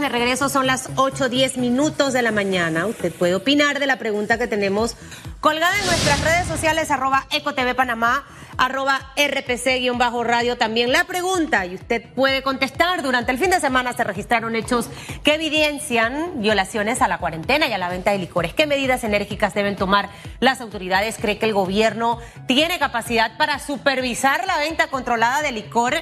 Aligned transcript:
de 0.00 0.08
regreso, 0.08 0.48
son 0.48 0.66
las 0.66 0.90
8.10 0.94 1.58
minutos 1.58 2.12
de 2.12 2.22
la 2.22 2.32
mañana. 2.32 2.86
Usted 2.86 3.12
puede 3.12 3.34
opinar 3.34 3.78
de 3.78 3.86
la 3.86 3.98
pregunta 3.98 4.38
que 4.38 4.46
tenemos 4.46 4.96
colgada 5.40 5.78
en 5.78 5.86
nuestras 5.86 6.20
redes 6.22 6.46
sociales, 6.46 6.90
arroba 6.90 7.26
EcoTV 7.30 7.74
Panamá, 7.74 8.24
arroba 8.56 9.12
RPC-radio 9.16 10.56
también 10.56 10.92
la 10.92 11.04
pregunta 11.04 11.66
y 11.66 11.74
usted 11.74 12.02
puede 12.14 12.42
contestar. 12.42 13.02
Durante 13.02 13.32
el 13.32 13.38
fin 13.38 13.50
de 13.50 13.60
semana 13.60 13.92
se 13.92 14.04
registraron 14.04 14.56
hechos 14.56 14.88
que 15.24 15.34
evidencian 15.34 16.40
violaciones 16.40 17.02
a 17.02 17.08
la 17.08 17.18
cuarentena 17.18 17.66
y 17.66 17.72
a 17.72 17.78
la 17.78 17.88
venta 17.88 18.12
de 18.12 18.18
licores. 18.18 18.54
¿Qué 18.54 18.66
medidas 18.66 19.04
enérgicas 19.04 19.52
deben 19.52 19.76
tomar 19.76 20.08
las 20.40 20.60
autoridades? 20.60 21.16
¿Cree 21.20 21.38
que 21.38 21.46
el 21.46 21.54
gobierno 21.54 22.18
tiene 22.46 22.78
capacidad 22.78 23.36
para 23.36 23.58
supervisar 23.58 24.46
la 24.46 24.58
venta 24.58 24.88
controlada 24.88 25.42
de 25.42 25.52
licor? 25.52 25.94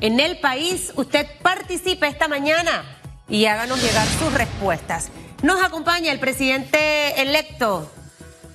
en 0.00 0.20
el 0.20 0.38
país. 0.40 0.92
Usted 0.96 1.26
participe 1.40 2.08
esta 2.08 2.28
mañana 2.28 2.84
y 3.28 3.46
háganos 3.46 3.82
llegar 3.82 4.06
sus 4.06 4.32
respuestas. 4.32 5.10
Nos 5.42 5.62
acompaña 5.62 6.12
el 6.12 6.20
presidente 6.20 7.20
electo 7.20 7.90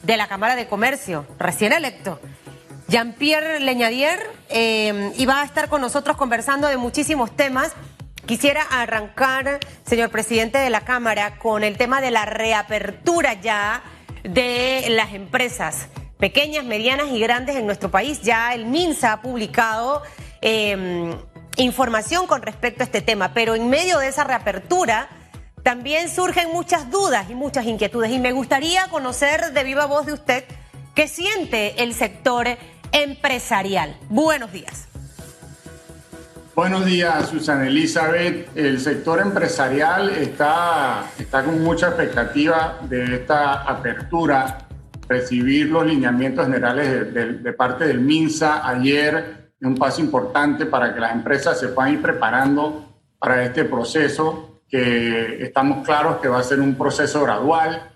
de 0.03 0.17
la 0.17 0.27
Cámara 0.27 0.55
de 0.55 0.67
Comercio, 0.67 1.25
recién 1.37 1.73
electo, 1.73 2.19
Jean-Pierre 2.87 3.59
Leñadier, 3.59 4.19
eh, 4.49 5.11
y 5.15 5.25
va 5.25 5.41
a 5.41 5.45
estar 5.45 5.69
con 5.69 5.81
nosotros 5.81 6.17
conversando 6.17 6.67
de 6.67 6.77
muchísimos 6.77 7.35
temas. 7.35 7.73
Quisiera 8.25 8.63
arrancar, 8.63 9.59
señor 9.85 10.09
presidente 10.09 10.57
de 10.57 10.69
la 10.69 10.81
Cámara, 10.81 11.37
con 11.37 11.63
el 11.63 11.77
tema 11.77 12.01
de 12.01 12.11
la 12.11 12.25
reapertura 12.25 13.33
ya 13.33 13.83
de 14.23 14.85
las 14.89 15.13
empresas 15.13 15.87
pequeñas, 16.17 16.65
medianas 16.65 17.07
y 17.11 17.19
grandes 17.19 17.55
en 17.55 17.65
nuestro 17.65 17.91
país. 17.91 18.21
Ya 18.21 18.53
el 18.53 18.65
MINSA 18.65 19.13
ha 19.13 19.21
publicado 19.21 20.01
eh, 20.41 21.15
información 21.59 22.25
con 22.27 22.41
respecto 22.41 22.83
a 22.83 22.85
este 22.85 23.01
tema, 23.01 23.33
pero 23.33 23.55
en 23.55 23.69
medio 23.69 23.99
de 23.99 24.07
esa 24.07 24.23
reapertura 24.23 25.09
también 25.63 26.09
surgen 26.09 26.49
muchas 26.53 26.89
dudas 26.89 27.29
y 27.29 27.35
muchas 27.35 27.65
inquietudes 27.65 28.11
y 28.11 28.19
me 28.19 28.31
gustaría 28.31 28.87
conocer 28.89 29.51
de 29.53 29.63
viva 29.63 29.85
voz 29.85 30.05
de 30.05 30.13
usted 30.13 30.43
qué 30.95 31.07
siente 31.07 31.83
el 31.83 31.93
sector 31.93 32.47
empresarial. 32.91 33.95
Buenos 34.09 34.51
días. 34.51 34.87
Buenos 36.55 36.85
días, 36.85 37.29
Susana 37.29 37.67
Elizabeth. 37.67 38.49
El 38.55 38.79
sector 38.79 39.19
empresarial 39.19 40.09
está, 40.09 41.05
está 41.17 41.43
con 41.43 41.61
mucha 41.61 41.87
expectativa 41.87 42.79
de 42.83 43.15
esta 43.15 43.63
apertura, 43.63 44.67
recibir 45.07 45.67
los 45.67 45.85
lineamientos 45.85 46.45
generales 46.45 47.13
de, 47.13 47.33
de 47.33 47.53
parte 47.53 47.85
del 47.85 47.99
MINSA 47.99 48.67
ayer 48.67 49.38
es 49.59 49.67
un 49.67 49.75
paso 49.75 50.01
importante 50.01 50.65
para 50.65 50.93
que 50.93 50.99
las 50.99 51.11
empresas 51.11 51.59
se 51.59 51.69
puedan 51.69 51.93
ir 51.93 52.01
preparando 52.01 52.85
para 53.19 53.43
este 53.43 53.65
proceso, 53.65 54.61
que 54.69 55.43
estamos 55.43 55.85
claros 55.85 56.17
que 56.17 56.29
va 56.29 56.39
a 56.39 56.43
ser 56.43 56.61
un 56.61 56.75
proceso 56.75 57.23
gradual, 57.23 57.91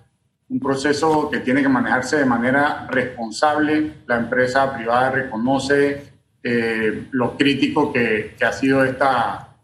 un 0.49 0.59
proceso 0.59 1.29
que 1.29 1.39
tiene 1.39 1.61
que 1.61 1.69
manejarse 1.69 2.17
de 2.17 2.25
manera 2.25 2.85
responsable. 2.89 3.93
La 4.07 4.17
empresa 4.17 4.75
privada 4.75 5.11
reconoce 5.11 6.11
eh, 6.43 7.07
lo 7.11 7.37
crítico 7.37 7.93
que, 7.93 8.35
que, 8.37 8.43
ha 8.43 8.51
sido 8.51 8.83
esta, 8.83 9.55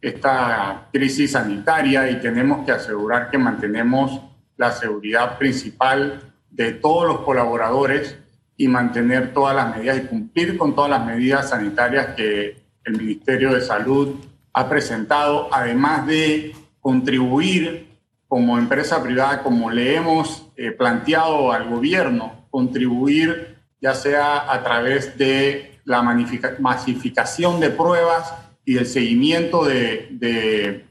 esta 0.00 0.88
crisis 0.90 1.32
sanitaria 1.32 2.10
y 2.10 2.20
tenemos 2.20 2.64
que 2.64 2.72
asegurar 2.72 3.30
que 3.30 3.36
mantenemos 3.36 4.22
la 4.56 4.72
seguridad 4.72 5.36
principal 5.36 6.32
de 6.48 6.72
todos 6.72 7.06
los 7.06 7.20
colaboradores 7.20 8.16
y 8.56 8.68
mantener 8.68 9.32
todas 9.32 9.54
las 9.56 9.74
medidas 9.76 9.98
y 9.98 10.06
cumplir 10.06 10.56
con 10.56 10.74
todas 10.74 10.90
las 10.90 11.04
medidas 11.04 11.50
sanitarias 11.50 12.14
que 12.14 12.56
el 12.84 12.96
Ministerio 12.96 13.52
de 13.52 13.60
Salud 13.60 14.16
ha 14.52 14.68
presentado, 14.68 15.48
además 15.52 16.06
de 16.06 16.54
contribuir 16.80 17.88
como 18.28 18.58
empresa 18.58 19.02
privada, 19.02 19.42
como 19.42 19.70
le 19.70 19.96
hemos 19.96 20.50
eh, 20.56 20.72
planteado 20.72 21.52
al 21.52 21.68
gobierno, 21.68 22.46
contribuir 22.50 23.58
ya 23.80 23.94
sea 23.94 24.50
a 24.52 24.62
través 24.62 25.18
de 25.18 25.80
la 25.84 26.02
masificación 26.02 27.58
de 27.58 27.70
pruebas 27.70 28.32
y 28.64 28.78
el 28.78 28.86
seguimiento 28.86 29.64
de, 29.64 30.86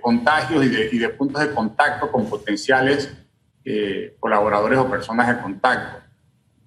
contagios 0.00 0.64
y 0.64 0.68
de, 0.68 0.88
y 0.92 0.98
de, 0.98 1.08
puntos 1.08 1.42
de 1.42 1.52
contacto 1.52 2.10
con 2.10 2.26
potenciales 2.30 3.12
eh, 3.64 4.14
colaboradores 4.20 4.78
o 4.78 4.88
personas 4.88 5.26
de 5.26 5.42
contacto. 5.42 6.05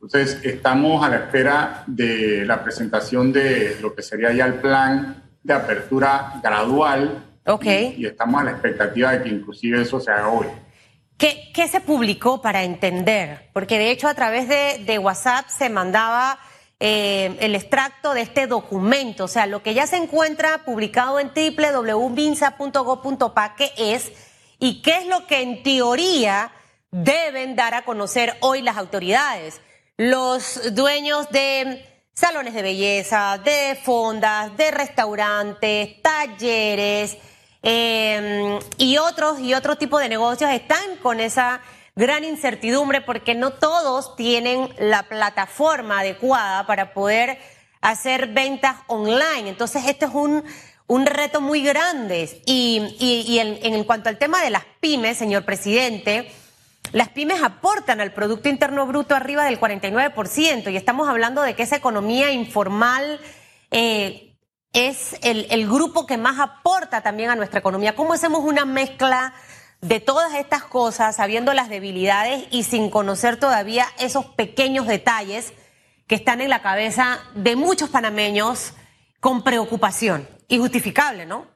Entonces, 0.01 0.39
estamos 0.43 1.03
a 1.03 1.09
la 1.09 1.17
espera 1.17 1.83
de 1.85 2.45
la 2.45 2.63
presentación 2.63 3.33
de 3.33 3.77
lo 3.81 3.93
que 3.93 4.01
sería 4.01 4.31
ya 4.31 4.45
el 4.45 4.53
plan 4.55 5.23
de 5.43 5.53
apertura 5.53 6.39
gradual. 6.41 7.25
Ok. 7.45 7.65
Y, 7.97 8.05
estamos 8.05 8.39
a 8.39 8.45
la 8.45 8.51
expectativa 8.51 9.11
de 9.11 9.23
que 9.23 9.29
inclusive 9.29 9.81
eso 9.81 9.99
se 9.99 10.09
haga 10.09 10.29
hoy. 10.29 10.47
¿Qué, 11.17 11.51
qué 11.53 11.67
se 11.67 11.81
publicó 11.81 12.41
para 12.41 12.63
entender? 12.63 13.49
Porque 13.51 13.77
de 13.77 13.91
hecho 13.91 14.07
a 14.07 14.13
través 14.13 14.47
de, 14.47 14.85
de 14.85 14.99
WhatsApp 14.99 15.49
se 15.49 15.69
mandaba 15.69 16.39
eh, 16.79 17.35
el 17.41 17.55
extracto 17.55 18.13
de 18.13 18.21
este 18.21 18.47
documento, 18.47 19.25
o 19.25 19.27
sea, 19.27 19.47
lo 19.47 19.61
que 19.61 19.73
ya 19.73 19.85
se 19.85 19.97
encuentra 19.97 20.63
publicado 20.63 21.19
en 21.19 21.33
www.minsa.gov.pa, 21.35 23.55
¿qué 23.55 23.73
es? 23.75 24.13
¿Y 24.59 24.81
qué 24.81 24.99
es 24.99 25.07
lo 25.07 25.27
que 25.27 25.41
en 25.41 25.61
teoría 25.61 26.53
deben 26.89 27.57
dar 27.57 27.73
a 27.73 27.83
conocer 27.83 28.37
hoy 28.39 28.61
las 28.61 28.77
autoridades? 28.77 29.59
Los 29.99 30.73
dueños 30.75 31.29
de 31.29 31.85
salones 32.13 32.53
de 32.53 32.61
belleza, 32.61 33.37
de 33.43 33.77
fondas, 33.83 34.55
de 34.55 34.71
restaurantes, 34.71 36.01
talleres 36.01 37.17
em, 37.61 38.59
y 38.77 38.97
otros 38.97 39.41
y 39.41 39.53
otro 39.53 39.75
tipo 39.75 39.99
de 39.99 40.07
negocios 40.07 40.51
están 40.51 40.95
con 41.03 41.19
esa 41.19 41.59
gran 41.97 42.23
incertidumbre 42.23 43.01
porque 43.01 43.35
no 43.35 43.51
todos 43.51 44.15
tienen 44.15 44.69
la 44.79 45.03
plataforma 45.03 45.99
adecuada 45.99 46.65
para 46.65 46.93
poder 46.93 47.37
hacer 47.81 48.27
ventas 48.27 48.77
online. 48.87 49.49
Entonces, 49.49 49.83
este 49.85 50.05
es 50.05 50.11
un, 50.13 50.45
un 50.87 51.05
reto 51.07 51.41
muy 51.41 51.61
grande. 51.61 52.41
Y, 52.45 52.95
y, 52.99 53.33
y 53.33 53.39
en 53.39 53.83
cuanto 53.83 54.07
al 54.07 54.17
tema 54.17 54.41
de 54.41 54.49
las 54.49 54.63
pymes, 54.79 55.17
señor 55.17 55.43
presidente, 55.43 56.31
las 56.91 57.09
pymes 57.09 57.43
aportan 57.43 58.01
al 58.01 58.13
Producto 58.13 58.49
Interno 58.49 58.87
Bruto 58.87 59.15
arriba 59.15 59.45
del 59.45 59.59
49% 59.59 60.71
y 60.71 60.77
estamos 60.77 61.07
hablando 61.07 61.41
de 61.41 61.55
que 61.55 61.63
esa 61.63 61.75
economía 61.75 62.31
informal 62.31 63.19
eh, 63.69 64.35
es 64.73 65.15
el, 65.21 65.67
grupo 65.67 66.05
que 66.05 66.17
más 66.17 66.39
aporta 66.39 67.01
también 67.01 67.29
a 67.29 67.35
nuestra 67.35 67.59
economía. 67.59 67.95
¿Cómo 67.95 68.13
hacemos 68.13 68.41
una 68.43 68.65
mezcla 68.65 69.33
de 69.81 69.99
todas 69.99 70.33
estas 70.35 70.63
cosas, 70.63 71.15
sabiendo 71.15 71.53
las 71.53 71.69
debilidades 71.69 72.47
y 72.51 72.63
sin 72.63 72.89
conocer 72.89 73.37
todavía 73.37 73.85
esos 73.99 74.25
pequeños 74.25 74.87
detalles 74.87 75.53
que 76.07 76.15
están 76.15 76.41
en 76.41 76.49
la 76.49 76.61
cabeza 76.61 77.19
de 77.35 77.55
muchos 77.55 77.89
panameños 77.89 78.73
con 79.19 79.43
preocupación 79.43 80.27
y 80.47 80.57
justificable, 80.57 81.25
¿no? 81.25 81.47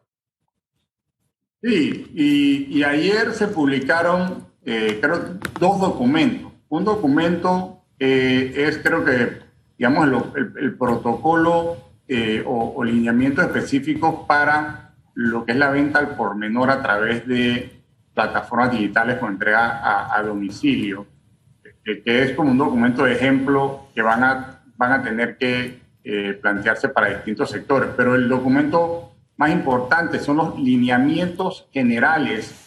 Sí, 1.61 2.11
y 2.13 2.84
ayer 2.84 3.34
se 3.34 3.47
publicaron 3.47 4.53
eh, 4.66 5.00
creo, 5.01 5.40
dos 5.59 5.79
documentos. 5.79 6.51
Un 6.69 6.85
documento 6.85 7.84
eh, 8.00 8.53
es, 8.56 8.79
creo 8.79 9.03
que, 9.06 9.40
digamos, 9.78 10.34
el, 10.35 10.53
el, 10.57 10.78
protocolo 10.78 11.78
eh, 12.07 12.44
o, 12.46 12.73
o, 12.75 12.84
lineamientos 12.84 13.46
específicos 13.46 14.25
para 14.28 14.96
lo 15.13 15.46
que 15.46 15.52
es 15.52 15.57
la 15.57 15.69
venta 15.69 16.00
al 16.00 16.16
por 16.16 16.35
menor 16.35 16.72
a 16.72 16.81
través 16.81 17.28
de 17.28 17.84
plataformas 18.13 18.72
digitales 18.72 19.18
con 19.18 19.34
entrega 19.34 19.79
a, 19.79 20.18
a 20.18 20.23
domicilio, 20.23 21.07
que, 21.84 22.02
que, 22.02 22.23
es 22.23 22.31
como 22.31 22.52
un 22.52 22.57
documento 22.57 23.03
de 23.03 23.13
ejemplo 23.13 23.88
que 23.94 24.02
van 24.02 24.23
a, 24.23 24.63
van 24.78 24.91
a 24.91 25.03
tener 25.03 25.38
que 25.38 25.81
eh, 26.06 26.38
plantearse 26.41 26.90
para 26.90 27.07
distintos 27.07 27.50
sectores. 27.50 27.90
Pero 27.96 28.16
el 28.16 28.28
documento 28.28 29.13
más 29.38 29.52
importante 29.52 30.19
son 30.19 30.38
los 30.38 30.59
lineamientos 30.59 31.68
generales 31.72 32.62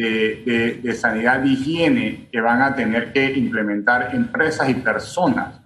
de, 0.00 0.80
de, 0.82 0.94
sanidad 0.94 1.42
y 1.44 1.54
higiene 1.54 2.28
que 2.30 2.40
van 2.40 2.62
a 2.62 2.74
tener 2.74 3.12
que 3.12 3.32
implementar 3.32 4.14
empresas 4.14 4.68
y 4.68 4.74
personas 4.74 5.60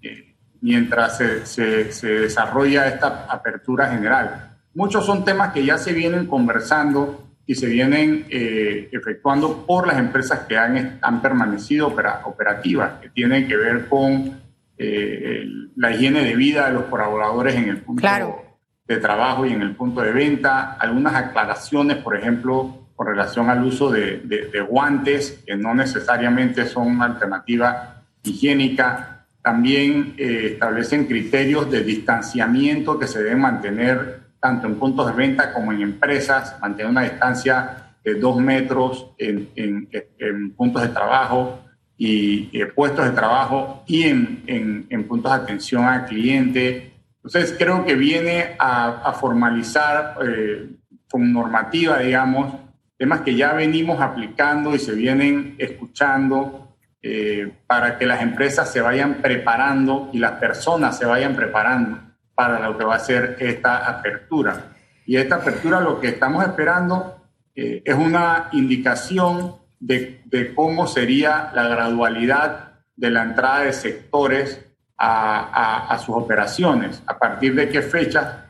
eh, 0.00 0.34
mientras 0.62 1.18
se, 1.18 1.44
se, 1.44 1.92
se, 1.92 2.08
desarrolla 2.08 2.88
esta 2.88 3.26
apertura 3.28 3.88
general. 3.88 4.56
Muchos 4.74 5.04
son 5.04 5.24
temas 5.24 5.52
que 5.52 5.64
ya 5.64 5.76
se 5.76 5.92
vienen 5.92 6.26
conversando 6.26 7.26
y 7.44 7.54
se 7.54 7.66
vienen 7.66 8.26
eh, 8.30 8.88
efectuando 8.92 9.66
por 9.66 9.86
las 9.86 9.98
empresas 9.98 10.40
que 10.40 10.56
han, 10.56 10.98
han 11.02 11.20
permanecido 11.20 11.88
opera, 11.88 12.22
operativas, 12.24 13.00
que 13.00 13.10
tienen 13.10 13.46
que 13.46 13.56
ver 13.56 13.88
con 13.88 14.40
eh, 14.78 15.44
la 15.76 15.92
higiene 15.92 16.24
de 16.24 16.34
vida 16.34 16.66
de 16.66 16.72
los 16.72 16.84
colaboradores 16.84 17.54
en 17.54 17.68
el 17.68 17.78
punto 17.82 18.00
claro. 18.00 18.42
de 18.86 18.96
trabajo 18.96 19.44
y 19.44 19.52
en 19.52 19.60
el 19.60 19.76
punto 19.76 20.00
de 20.00 20.12
venta, 20.12 20.72
algunas 20.72 21.14
aclaraciones, 21.14 21.98
por 21.98 22.16
ejemplo, 22.16 22.85
con 22.96 23.06
relación 23.06 23.50
al 23.50 23.62
uso 23.62 23.90
de, 23.90 24.22
de, 24.24 24.46
de 24.48 24.60
guantes, 24.62 25.42
que 25.46 25.54
no 25.54 25.74
necesariamente 25.74 26.64
son 26.66 26.88
una 26.88 27.04
alternativa 27.04 28.02
higiénica. 28.24 29.26
También 29.42 30.14
eh, 30.16 30.50
establecen 30.54 31.06
criterios 31.06 31.70
de 31.70 31.84
distanciamiento 31.84 32.98
que 32.98 33.06
se 33.06 33.22
deben 33.22 33.40
mantener 33.40 34.20
tanto 34.40 34.66
en 34.66 34.76
puntos 34.76 35.06
de 35.06 35.12
venta 35.12 35.52
como 35.52 35.72
en 35.72 35.82
empresas, 35.82 36.56
mantener 36.60 36.90
una 36.90 37.02
distancia 37.02 37.94
de 38.04 38.14
dos 38.14 38.38
metros 38.38 39.10
en, 39.18 39.50
en, 39.56 40.52
puntos 40.52 40.82
de 40.82 40.88
trabajo 40.88 41.60
y 41.98 42.50
eh, 42.52 42.66
puestos 42.66 43.04
de 43.04 43.10
trabajo 43.10 43.82
y 43.86 44.04
en, 44.04 44.86
en, 44.88 45.04
puntos 45.08 45.32
de 45.32 45.38
atención 45.38 45.84
al 45.84 46.06
cliente. 46.06 46.92
Entonces 47.16 47.56
creo 47.58 47.84
que 47.84 47.94
viene 47.96 48.54
a, 48.58 49.12
formalizar 49.18 50.16
eh, 50.24 50.68
con 51.10 51.32
normativa, 51.32 51.98
digamos, 51.98 52.54
temas 52.98 53.20
que 53.20 53.34
ya 53.34 53.52
venimos 53.52 54.00
aplicando 54.00 54.74
y 54.74 54.78
se 54.78 54.92
vienen 54.92 55.54
escuchando 55.58 56.76
eh, 57.02 57.52
para 57.66 57.98
que 57.98 58.06
las 58.06 58.22
empresas 58.22 58.72
se 58.72 58.80
vayan 58.80 59.16
preparando 59.22 60.10
y 60.12 60.18
las 60.18 60.32
personas 60.32 60.98
se 60.98 61.04
vayan 61.04 61.36
preparando 61.36 62.00
para 62.34 62.58
lo 62.60 62.76
que 62.76 62.84
va 62.84 62.96
a 62.96 63.00
ser 63.00 63.36
esta 63.40 63.86
apertura. 63.88 64.72
Y 65.06 65.16
esta 65.16 65.36
apertura 65.36 65.80
lo 65.80 66.00
que 66.00 66.08
estamos 66.08 66.44
esperando 66.44 67.22
eh, 67.54 67.82
es 67.84 67.94
una 67.94 68.48
indicación 68.52 69.54
de, 69.78 70.22
de, 70.24 70.54
cómo 70.54 70.86
sería 70.86 71.50
la 71.54 71.68
gradualidad 71.68 72.72
de 72.96 73.10
la 73.10 73.22
entrada 73.22 73.60
de 73.60 73.72
sectores 73.72 74.60
a, 74.98 75.86
a, 75.88 75.98
sus 75.98 76.16
operaciones, 76.16 77.02
a 77.06 77.18
partir 77.18 77.54
de 77.54 77.68
qué 77.68 77.82
fecha 77.82 78.45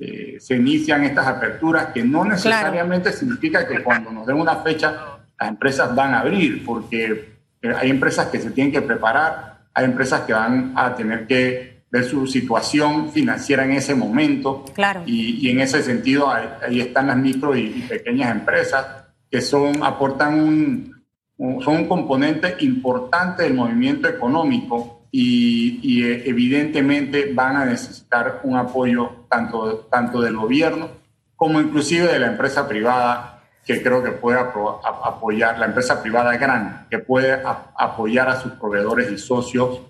eh, 0.00 0.36
se 0.38 0.54
inician 0.54 1.04
estas 1.04 1.26
aperturas, 1.26 1.86
que 1.86 2.04
no 2.04 2.24
necesariamente 2.24 3.12
significa 3.12 3.66
que 3.66 3.82
cuando 3.82 4.12
nos 4.12 4.26
den 4.26 4.36
una 4.36 4.56
fecha 4.56 5.18
las 5.38 5.48
empresas 5.48 5.94
van 5.94 6.14
a 6.14 6.20
abrir, 6.20 6.64
porque 6.64 7.38
eh, 7.60 7.72
hay 7.76 7.90
empresas 7.90 8.26
que 8.26 8.38
se 8.38 8.50
tienen 8.52 8.72
que 8.72 8.82
preparar, 8.82 9.58
hay 9.74 9.84
empresas 9.84 10.20
que 10.22 10.32
van 10.32 10.72
a 10.76 10.94
tener 10.94 11.26
que 11.26 11.82
ver 11.90 12.04
su 12.04 12.26
situación 12.26 13.10
financiera 13.10 13.64
en 13.64 13.72
ese 13.72 13.94
momento. 13.94 14.64
Claro. 14.74 15.02
Y, 15.06 15.48
en 15.50 15.60
ese 15.60 15.82
sentido, 15.82 16.30
ahí, 16.30 16.80
están 16.80 17.08
las 17.08 17.16
micro 17.16 17.56
y, 17.56 17.84
pequeñas 17.88 18.30
empresas 18.30 18.86
que 19.30 19.40
son, 19.40 19.82
aportan 19.82 20.40
un, 20.40 21.04
son 21.36 21.76
un 21.76 21.88
componente 21.88 22.56
importante 22.60 23.42
del 23.42 23.54
movimiento 23.54 24.08
económico 24.08 24.97
y, 25.10 26.04
eh, 26.04 26.22
evidentemente 26.26 27.30
van 27.32 27.56
a 27.56 27.64
necesitar 27.64 28.40
un 28.42 28.56
apoyo 28.56 29.24
tanto, 29.28 29.86
tanto 29.90 30.20
del 30.20 30.36
gobierno 30.36 30.88
como 31.36 31.60
inclusive 31.60 32.12
de 32.12 32.18
la 32.18 32.26
empresa 32.26 32.68
privada 32.68 33.38
que 33.64 33.82
creo 33.82 34.02
que 34.02 34.12
puede 34.12 34.38
apoyar, 34.38 35.58
la 35.58 35.66
empresa 35.66 36.02
privada 36.02 36.34
grande, 36.38 36.86
que 36.88 36.98
puede 36.98 37.38
apoyar 37.76 38.30
a 38.30 38.40
sus 38.40 38.52
proveedores 38.52 39.12
y 39.12 39.18
socios 39.18 39.80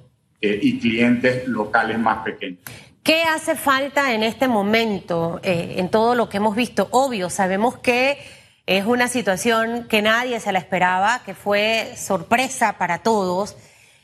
eh, 0.41 0.59
y 0.61 0.81
clientes 0.81 1.47
locales 1.47 1.97
más 1.97 2.25
pequeños. 2.25 2.59
¿Qué 3.05 3.23
hace 3.23 3.55
falta 3.55 4.12
en 4.12 4.25
este 4.25 4.49
momento 4.49 5.38
eh, 5.44 5.76
en 5.79 5.91
todo 5.91 6.17
lo 6.17 6.29
que 6.29 6.38
hemos 6.38 6.56
visto? 6.56 6.88
Obvio, 6.91 7.31
sabemos 7.31 7.79
que 7.79 8.19
es 8.67 8.85
una 8.85 9.06
situación 9.06 9.87
que 9.88 10.03
nadie 10.03 10.41
se 10.41 10.50
la 10.50 10.59
esperaba, 10.59 11.23
que 11.25 11.35
fue 11.35 11.94
sorpresa 11.97 12.79
para 12.79 12.99
todos 12.99 13.56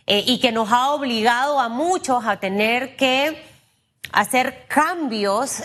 eh, 0.06 0.22
y 0.26 0.40
que 0.40 0.52
nos 0.52 0.70
ha 0.72 0.90
obligado 0.90 1.60
a 1.60 1.68
muchos 1.68 2.24
a 2.26 2.38
tener 2.38 2.96
que 2.96 3.42
hacer 4.12 4.66
cambios 4.68 5.62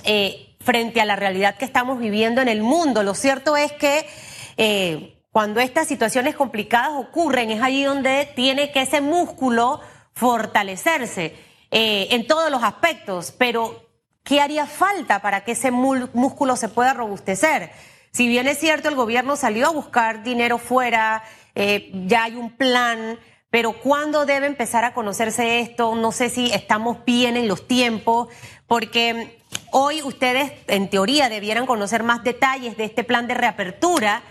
frente 0.59 1.01
a 1.01 1.05
la 1.05 1.15
realidad 1.15 1.55
que 1.57 1.65
estamos 1.65 1.99
viviendo 1.99 2.41
en 2.41 2.47
el 2.47 2.63
mundo. 2.63 3.03
Lo 3.03 3.13
cierto 3.13 3.55
es 3.57 3.71
que 3.73 4.07
cuando 5.31 5.59
estas 5.59 5.87
situaciones 5.87 6.35
complicadas 6.35 6.91
ocurren 6.95 7.51
es 7.51 7.61
allí 7.61 7.83
donde 7.83 8.31
tiene 8.35 8.71
que 8.71 8.81
ese 8.81 9.01
músculo 9.01 9.79
fortalecerse 10.13 11.35
eh, 11.71 12.07
en 12.11 12.25
todos 12.25 12.49
los 12.49 12.63
aspectos, 12.63 13.31
pero 13.37 13.85
¿qué 14.23 14.41
haría 14.41 14.65
falta 14.65 15.21
para 15.21 15.43
que 15.43 15.51
ese 15.51 15.71
músculo 15.71 16.55
se 16.55 16.67
pueda 16.67 16.93
robustecer? 16.93 17.71
Si 18.11 18.27
bien 18.27 18.47
es 18.47 18.57
cierto, 18.57 18.89
el 18.89 18.95
gobierno 18.95 19.35
salió 19.35 19.67
a 19.67 19.71
buscar 19.71 20.23
dinero 20.23 20.57
fuera, 20.57 21.23
eh, 21.53 21.91
ya 22.07 22.23
hay 22.23 22.35
un 22.35 22.49
plan, 22.57 23.19
pero 23.49 23.73
¿cuándo 23.73 24.25
debe 24.25 24.47
empezar 24.47 24.85
a 24.85 24.93
conocerse 24.93 25.59
esto? 25.59 25.95
No 25.95 26.11
sé 26.11 26.29
si 26.29 26.51
estamos 26.51 27.03
bien 27.05 27.37
en 27.37 27.47
los 27.47 27.67
tiempos, 27.67 28.27
porque 28.67 29.39
hoy 29.71 30.01
ustedes 30.03 30.51
en 30.67 30.89
teoría 30.89 31.29
debieran 31.29 31.65
conocer 31.65 32.03
más 32.03 32.23
detalles 32.23 32.77
de 32.77 32.85
este 32.85 33.03
plan 33.03 33.27
de 33.27 33.33
reapertura 33.33 34.23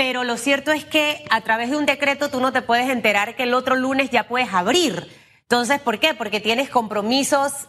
pero 0.00 0.24
lo 0.24 0.38
cierto 0.38 0.72
es 0.72 0.86
que 0.86 1.22
a 1.28 1.42
través 1.42 1.68
de 1.68 1.76
un 1.76 1.84
decreto 1.84 2.30
tú 2.30 2.40
no 2.40 2.54
te 2.54 2.62
puedes 2.62 2.88
enterar 2.88 3.36
que 3.36 3.42
el 3.42 3.52
otro 3.52 3.76
lunes 3.76 4.08
ya 4.08 4.28
puedes 4.28 4.48
abrir. 4.54 5.14
Entonces, 5.42 5.78
¿por 5.78 5.98
qué? 5.98 6.14
Porque 6.14 6.40
tienes 6.40 6.70
compromisos 6.70 7.68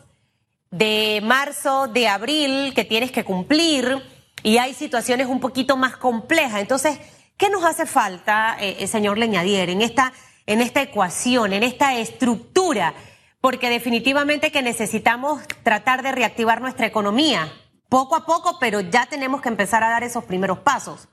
de 0.69 1.19
marzo, 1.21 1.89
de 1.89 2.07
abril 2.07 2.73
que 2.73 2.85
tienes 2.85 3.11
que 3.11 3.25
cumplir 3.25 4.01
y 4.43 4.59
hay 4.59 4.73
situaciones 4.73 5.27
un 5.27 5.41
poquito 5.41 5.75
más 5.75 5.97
complejas. 5.97 6.61
Entonces, 6.61 6.99
¿qué 7.35 7.49
nos 7.49 7.65
hace 7.65 7.85
falta, 7.85 8.55
eh, 8.61 8.77
eh, 8.79 8.87
señor 8.87 9.17
Leñadier, 9.17 9.69
en 9.69 9.81
esta, 9.81 10.13
en 10.45 10.61
esta 10.61 10.81
ecuación, 10.81 11.53
en 11.53 11.63
esta 11.63 11.95
estructura? 11.97 12.93
Porque 13.39 13.69
definitivamente 13.69 14.51
que 14.51 14.61
necesitamos 14.61 15.41
tratar 15.63 16.03
de 16.03 16.11
reactivar 16.11 16.61
nuestra 16.61 16.85
economía, 16.85 17.51
poco 17.89 18.15
a 18.15 18.25
poco, 18.25 18.57
pero 18.59 18.79
ya 18.79 19.05
tenemos 19.05 19.41
que 19.41 19.49
empezar 19.49 19.83
a 19.83 19.89
dar 19.89 20.03
esos 20.03 20.23
primeros 20.23 20.59
pasos. 20.59 21.09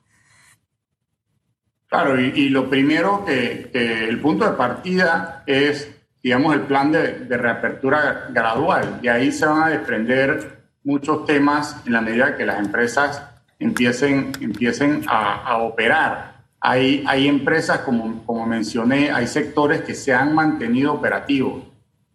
Claro, 1.88 2.20
y, 2.20 2.50
lo 2.50 2.68
primero 2.68 3.24
que, 3.24 3.70
el 3.72 4.20
punto 4.20 4.44
de 4.44 4.56
partida 4.56 5.42
es, 5.46 5.90
digamos, 6.22 6.54
el 6.54 6.62
plan 6.62 6.92
de, 6.92 7.26
reapertura 7.30 8.26
gradual. 8.28 9.00
Y 9.02 9.08
ahí 9.08 9.32
se 9.32 9.46
van 9.46 9.62
a 9.62 9.68
desprender 9.70 10.58
muchos 10.84 11.24
temas 11.24 11.80
en 11.86 11.94
la 11.94 12.02
medida 12.02 12.36
que 12.36 12.44
las 12.44 12.58
empresas 12.58 13.22
empiecen, 13.58 14.32
empiecen 14.40 15.02
a, 15.08 15.56
operar. 15.58 16.27
Hay, 16.60 17.04
hay 17.06 17.28
empresas, 17.28 17.80
como, 17.80 18.24
como 18.24 18.46
mencioné, 18.46 19.10
hay 19.10 19.26
sectores 19.26 19.82
que 19.82 19.94
se 19.94 20.12
han 20.12 20.34
mantenido 20.34 20.92
operativos 20.92 21.62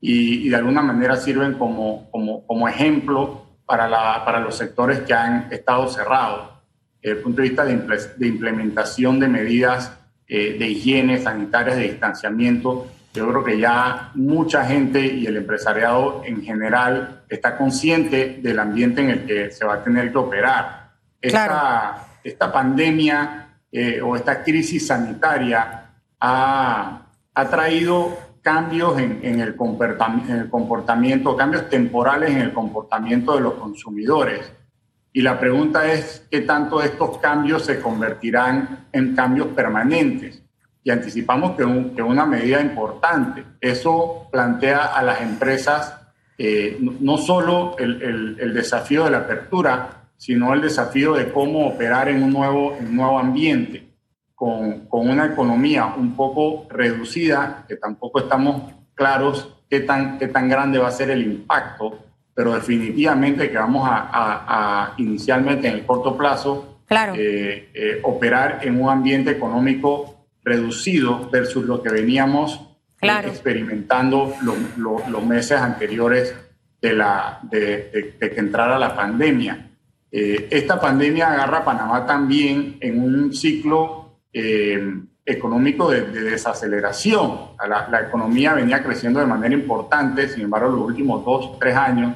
y, 0.02 0.50
de 0.50 0.56
alguna 0.56 0.82
manera 0.82 1.16
sirven 1.16 1.54
como, 1.54 2.10
como, 2.12 2.46
como 2.46 2.68
ejemplo 2.68 3.46
para, 3.66 3.88
la, 3.88 4.26
para 4.26 4.40
los 4.40 4.58
sectores 4.58 5.00
que 5.02 5.14
han 5.14 5.48
estado 5.52 5.88
cerrados 5.88 6.54
desde 7.04 7.18
el 7.18 7.24
punto 7.24 7.42
de 7.42 7.50
vista 7.50 7.66
de, 7.66 8.28
implementación 8.28 9.20
de 9.20 9.28
medidas 9.28 9.92
eh, 10.26 10.56
de 10.58 10.68
higiene 10.68 11.20
sanitarias, 11.20 11.76
de 11.76 11.84
distanciamiento, 11.84 12.88
yo 13.14 13.28
creo 13.30 13.44
que 13.44 13.60
ya 13.60 14.12
mucha 14.16 14.66
gente 14.66 15.06
y 15.06 15.28
el 15.28 15.36
empresariado 15.36 16.24
en 16.26 16.42
general 16.42 17.24
está 17.30 17.58
consciente 17.58 18.40
del 18.42 18.58
ambiente 18.58 19.02
en 19.02 19.10
el 19.10 19.26
que 19.26 19.52
se 19.52 19.66
va 19.66 19.76
a 19.76 19.84
tener 19.84 20.12
que 20.12 20.18
operar. 20.18 20.92
Esta, 21.22 22.08
esta 22.24 22.52
pandemia 22.52 23.43
eh, 23.74 24.00
o 24.02 24.16
esta 24.16 24.42
crisis 24.42 24.88
sanitaria 24.88 25.90
ha, 26.22 27.02
ha 27.34 27.50
traído 27.50 28.18
cambios 28.42 28.98
en, 29.00 29.20
el 29.24 29.32
en 29.32 29.40
el 29.42 30.50
comportamiento, 30.50 31.36
cambios 31.36 31.70
temporales 31.70 32.30
en 32.32 32.38
el 32.38 32.54
comportamiento 32.54 33.36
de 33.36 33.42
los 33.42 33.56
consumidores 33.56 34.54
y 35.16 35.22
la 35.22 35.40
pregunta 35.40 35.92
es 35.92 36.26
qué 36.32 36.42
tanto 36.42 36.82
estos 36.82 37.20
cambios 37.20 37.64
se 37.64 37.80
convertirán 37.80 38.88
en 38.92 39.16
cambios 39.16 39.48
permanentes. 39.50 40.42
Y 40.84 40.90
anticipamos 40.90 41.56
que, 41.56 41.64
un, 41.64 41.96
una 42.02 42.26
medida 42.26 42.60
importante. 42.60 43.46
Eso 43.62 44.28
plantea 44.32 44.86
a 44.86 45.04
las 45.04 45.22
empresas 45.22 46.02
eh, 46.36 46.80
no 46.82 47.18
solo 47.18 47.78
el, 47.78 48.54
desafío 48.56 49.06
de 49.06 49.12
la 49.12 49.20
apertura, 49.20 50.03
sino 50.26 50.54
el 50.54 50.62
desafío 50.62 51.14
de 51.16 51.32
cómo 51.32 51.68
operar 51.68 52.08
en 52.08 52.24
un 52.24 52.32
nuevo, 52.32 52.76
en 52.80 52.88
un 52.88 52.96
nuevo 52.96 53.20
ambiente, 53.20 53.90
con, 54.34 54.88
con, 54.88 55.10
una 55.10 55.26
economía 55.26 55.86
un 55.98 56.16
poco 56.16 56.68
reducida, 56.70 57.66
que 57.68 57.76
tampoco 57.76 58.20
estamos 58.20 58.74
claros 58.96 59.56
qué 59.70 59.82
tan, 59.82 60.18
qué 60.20 60.28
tan 60.28 60.48
grande 60.48 60.80
va 60.80 60.88
a 60.88 60.92
ser 60.92 61.10
el 61.10 61.24
impacto 61.24 62.00
pero 62.34 62.54
definitivamente 62.54 63.50
que 63.50 63.58
vamos 63.58 63.88
a, 63.88 64.94
inicialmente 64.98 65.68
en 65.68 65.76
el 65.76 65.86
corto 65.86 66.18
plazo 66.18 66.80
eh, 66.90 67.70
eh, 67.74 68.00
operar 68.04 68.60
en 68.64 68.82
un 68.82 68.90
ambiente 68.90 69.32
económico 69.32 70.28
reducido 70.44 71.30
versus 71.30 71.64
lo 71.66 71.82
que 71.82 71.90
veníamos 71.90 72.60
eh, 73.02 73.10
experimentando 73.26 74.34
los 74.42 75.26
meses 75.26 75.60
anteriores 75.60 76.36
de, 76.82 76.94
la, 76.94 77.40
de, 77.44 78.16
que 78.20 78.40
entrara 78.40 78.78
la 78.78 78.96
pandemia. 78.96 79.70
Esta 80.16 80.80
pandemia 80.80 81.34
agarra 81.34 81.60
a 81.60 81.66
Panamá 81.66 82.06
también 82.06 82.78
en 82.80 83.02
un 83.02 83.34
ciclo 83.34 84.20
económico 85.26 85.90
de, 85.90 86.02
desaceleración. 86.04 87.56
La, 87.68 88.02
economía 88.08 88.54
venía 88.54 88.84
creciendo 88.84 89.20
de 89.20 89.26
manera 89.26 89.54
importante, 89.54 90.28
sin 90.28 90.44
embargo, 90.44 90.70
los 90.70 90.86
últimos 90.86 91.24
dos, 91.26 91.58
tres 91.60 91.76
años 91.76 92.16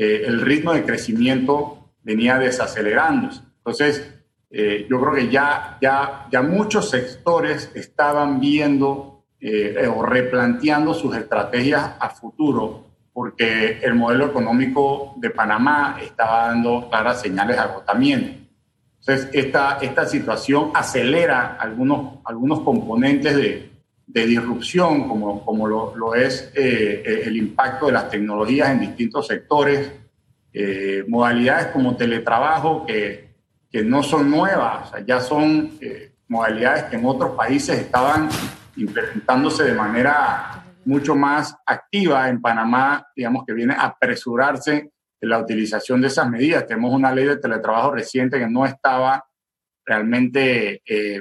eh, 0.00 0.24
el 0.26 0.40
ritmo 0.40 0.72
de 0.72 0.84
crecimiento 0.84 1.90
venía 2.04 2.38
desacelerándose. 2.38 3.42
Entonces, 3.58 4.14
eh, 4.48 4.86
yo 4.88 5.00
creo 5.00 5.12
que 5.12 5.28
ya, 5.28 5.76
ya, 5.82 6.26
ya 6.30 6.40
muchos 6.40 6.88
sectores 6.88 7.70
estaban 7.74 8.38
viendo 8.38 9.24
eh, 9.40 9.90
o 9.92 10.02
replanteando 10.04 10.94
sus 10.94 11.16
estrategias 11.16 11.94
a 11.98 12.10
futuro 12.10 12.84
porque 13.18 13.80
el 13.82 13.96
modelo 13.96 14.26
económico 14.26 15.14
de 15.16 15.30
Panamá 15.30 15.98
estaba 16.00 16.50
dando 16.50 16.88
claras 16.88 17.20
señales 17.20 17.56
de 17.56 17.62
agotamiento. 17.62 18.30
Entonces, 19.00 19.28
esta, 19.32 19.78
esta 19.80 20.06
situación 20.06 20.70
acelera 20.72 21.56
algunos, 21.58 22.20
algunos 22.24 22.60
componentes 22.60 23.34
de, 23.34 23.70
de 24.06 24.24
disrupción, 24.24 25.08
como, 25.08 25.44
como 25.44 25.66
lo, 25.66 25.96
lo 25.96 26.14
es 26.14 26.52
eh, 26.54 27.24
el 27.24 27.36
impacto 27.36 27.86
de 27.86 27.92
las 27.92 28.08
tecnologías 28.08 28.70
en 28.70 28.78
distintos 28.78 29.26
sectores, 29.26 29.90
eh, 30.52 31.04
modalidades 31.08 31.72
como 31.72 31.96
teletrabajo 31.96 32.86
que, 32.86 33.30
que 33.68 33.82
no 33.82 34.04
son 34.04 34.30
nuevas, 34.30 34.92
ya 35.04 35.18
son 35.18 35.72
eh, 35.80 36.12
modalidades 36.28 36.84
que 36.84 36.94
en 36.94 37.04
otros 37.04 37.32
países 37.32 37.80
estaban 37.80 38.28
implementándose 38.76 39.64
de 39.64 39.74
manera 39.74 40.57
mucho 40.88 41.14
más 41.14 41.54
activa. 41.66 42.30
En 42.30 42.40
Panamá, 42.40 43.06
digamos 43.14 43.44
que 43.46 43.52
viene 43.52 43.74
a 43.74 43.84
apresurarse 43.84 44.90
la 45.20 45.38
utilización 45.38 46.00
de 46.00 46.06
esas 46.06 46.30
medidas. 46.30 46.66
Tenemos 46.66 46.94
una 46.94 47.12
ley 47.12 47.26
de 47.26 47.36
teletrabajo 47.36 47.92
reciente 47.92 48.38
que 48.38 48.48
no 48.48 48.64
estaba 48.64 49.22
realmente 49.84 50.80
eh, 50.86 51.20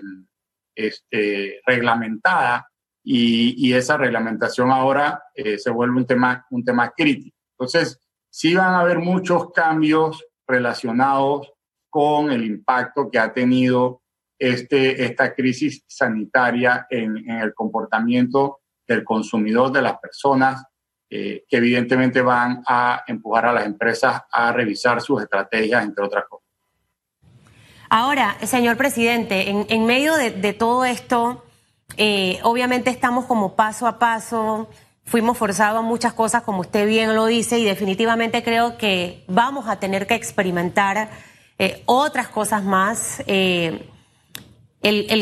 este, 0.74 1.60
reglamentada 1.66 2.66
y, 3.04 3.74
esa 3.74 3.98
reglamentación 3.98 4.72
ahora 4.72 5.22
eh, 5.36 5.58
se 5.58 5.70
vuelve 5.70 5.98
un 5.98 6.06
tema, 6.06 6.46
un 6.50 6.64
tema 6.64 6.94
crítico. 6.96 7.38
Entonces, 7.58 8.00
sí 8.30 8.56
van 8.56 8.74
a 8.74 8.80
haber 8.80 9.00
muchos 9.00 9.52
cambios 9.52 10.26
relacionados 10.48 11.52
con 11.90 12.32
el 12.32 12.46
impacto 12.46 13.10
que 13.12 13.20
ha 13.20 13.34
tenido 13.34 14.02
este, 14.40 15.04
esta 15.04 15.34
crisis 15.34 15.84
sanitaria 15.88 16.88
en, 16.90 17.18
en 17.18 17.42
el 17.42 17.54
comportamiento 17.54 18.60
del 18.88 19.03
consumidor, 19.03 19.72
de 19.72 19.82
las 19.82 20.00
personas, 20.00 20.63
eh, 21.10 21.46
que 21.48 21.56
evidentemente 21.56 22.22
van 22.22 22.62
a 22.67 23.01
empujar 23.08 23.46
a 23.46 23.53
las 23.53 23.65
empresas 23.65 24.24
a 24.29 24.51
revisar 24.51 25.01
sus 25.01 25.22
estrategias, 25.22 25.86
entre 25.86 26.03
otras 26.03 26.25
cosas. 26.27 26.46
Ahora, 27.89 28.36
señor 28.46 28.75
presidente, 28.75 29.50
en, 29.50 29.86
medio 29.86 30.15
de, 30.15 30.51
todo 30.51 30.84
esto, 30.84 31.46
eh, 31.96 32.41
obviamente 32.44 32.89
estamos 32.89 33.24
como 33.24 33.56
paso 33.56 33.88
a 33.88 34.00
paso, 34.00 34.70
fuimos 35.06 35.38
forzados 35.38 35.79
a 35.79 35.82
muchas 35.82 36.12
cosas, 36.12 36.44
como 36.44 36.60
usted 36.60 36.86
bien 36.86 37.15
lo 37.15 37.25
dice, 37.25 37.58
y 37.58 37.63
definitivamente 37.63 38.44
creo 38.44 38.77
que 38.77 39.24
vamos 39.29 39.70
a 39.70 39.79
tener 39.79 40.08
que 40.08 40.15
experimentar 40.15 41.10
eh, 41.58 41.84
otras 41.86 42.27
cosas 42.27 42.65
más. 42.65 43.24
el, 43.27 43.79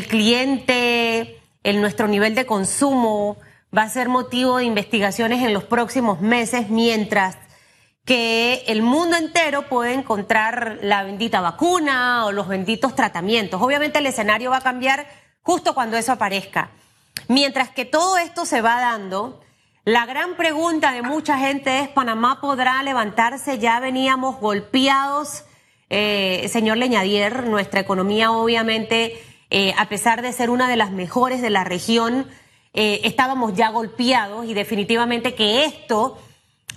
cliente, 0.08 1.40
nuestro 1.64 2.08
nivel 2.08 2.34
de 2.34 2.48
consumo, 2.48 3.38
va 3.76 3.84
a 3.84 3.90
ser 3.90 4.10
motivo 4.10 4.58
de 4.58 4.66
investigaciones 4.66 5.44
en 5.44 5.54
los 5.54 5.64
próximos 5.64 6.22
meses, 6.22 6.70
mientras 6.70 7.38
que 8.06 8.64
el 8.68 8.84
mundo 8.84 9.18
entero 9.18 9.68
puede 9.68 9.94
encontrar 9.94 10.78
la 10.82 11.04
bendita 11.04 11.42
vacuna 11.42 12.26
o 12.26 12.32
los 12.32 12.48
benditos 12.48 12.96
tratamientos. 12.96 13.62
Obviamente 13.62 14.00
el 14.00 14.06
escenario 14.06 14.52
va 14.52 14.58
a 14.58 14.62
cambiar 14.62 15.08
justo 15.42 15.74
cuando 15.74 15.98
eso 15.98 16.12
aparezca. 16.12 16.70
Mientras 17.28 17.70
que 17.70 17.84
todo 17.84 18.18
esto 18.18 18.46
se 18.46 18.62
va 18.62 18.80
dando, 18.80 19.42
la 19.86 20.06
gran 20.06 20.36
pregunta 20.36 20.92
de 20.92 21.02
mucha 21.02 21.40
gente 21.40 21.80
es, 21.80 21.90
¿Panamá 21.90 22.40
podrá 22.42 22.82
levantarse? 22.84 23.58
Ya 23.58 23.80
veníamos 23.80 24.40
golpeados, 24.40 25.44
eh, 25.90 26.48
señor 26.52 26.78
Leñadier, 26.78 27.48
nuestra 27.48 27.80
economía 27.80 28.32
obviamente, 28.32 29.20
eh, 29.50 29.74
a 29.78 29.90
pesar 29.90 30.22
de 30.22 30.32
ser 30.32 30.50
una 30.52 30.70
de 30.70 30.76
las 30.76 30.92
mejores 30.92 31.42
de 31.42 31.50
la 31.50 31.64
región, 31.64 32.28
eh, 32.78 33.02
estábamos 33.06 33.54
ya 33.54 33.70
golpeados 33.70 34.46
y 34.46 34.54
definitivamente 34.54 35.34
que 35.34 35.64
esto 35.64 36.18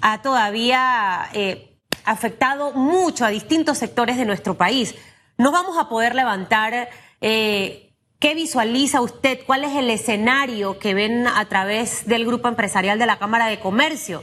ha 0.00 0.23
todavía 0.23 1.28
eh, 1.33 1.76
afectado 2.05 2.73
mucho 2.73 3.25
a 3.25 3.31
distintos 3.31 3.78
sectores 3.78 4.17
de 4.17 4.25
nuestro 4.25 4.57
país. 4.57 4.95
No 5.38 5.50
vamos 5.50 5.76
a 5.76 5.88
poder 5.88 6.14
levantar. 6.14 6.88
Eh, 7.21 7.93
¿Qué 8.21 8.35
visualiza 8.35 9.00
usted? 9.00 9.40
¿Cuál 9.45 9.64
es 9.64 9.76
el 9.76 9.90
escenario 9.90 10.78
que 10.78 10.95
ven 10.95 11.26
a 11.26 11.45
través 11.47 12.07
del 12.07 12.25
grupo 12.25 12.47
empresarial 12.47 13.00
de 13.00 13.07
la 13.07 13.19
Cámara 13.19 13.47
de 13.47 13.59
Comercio? 13.59 14.23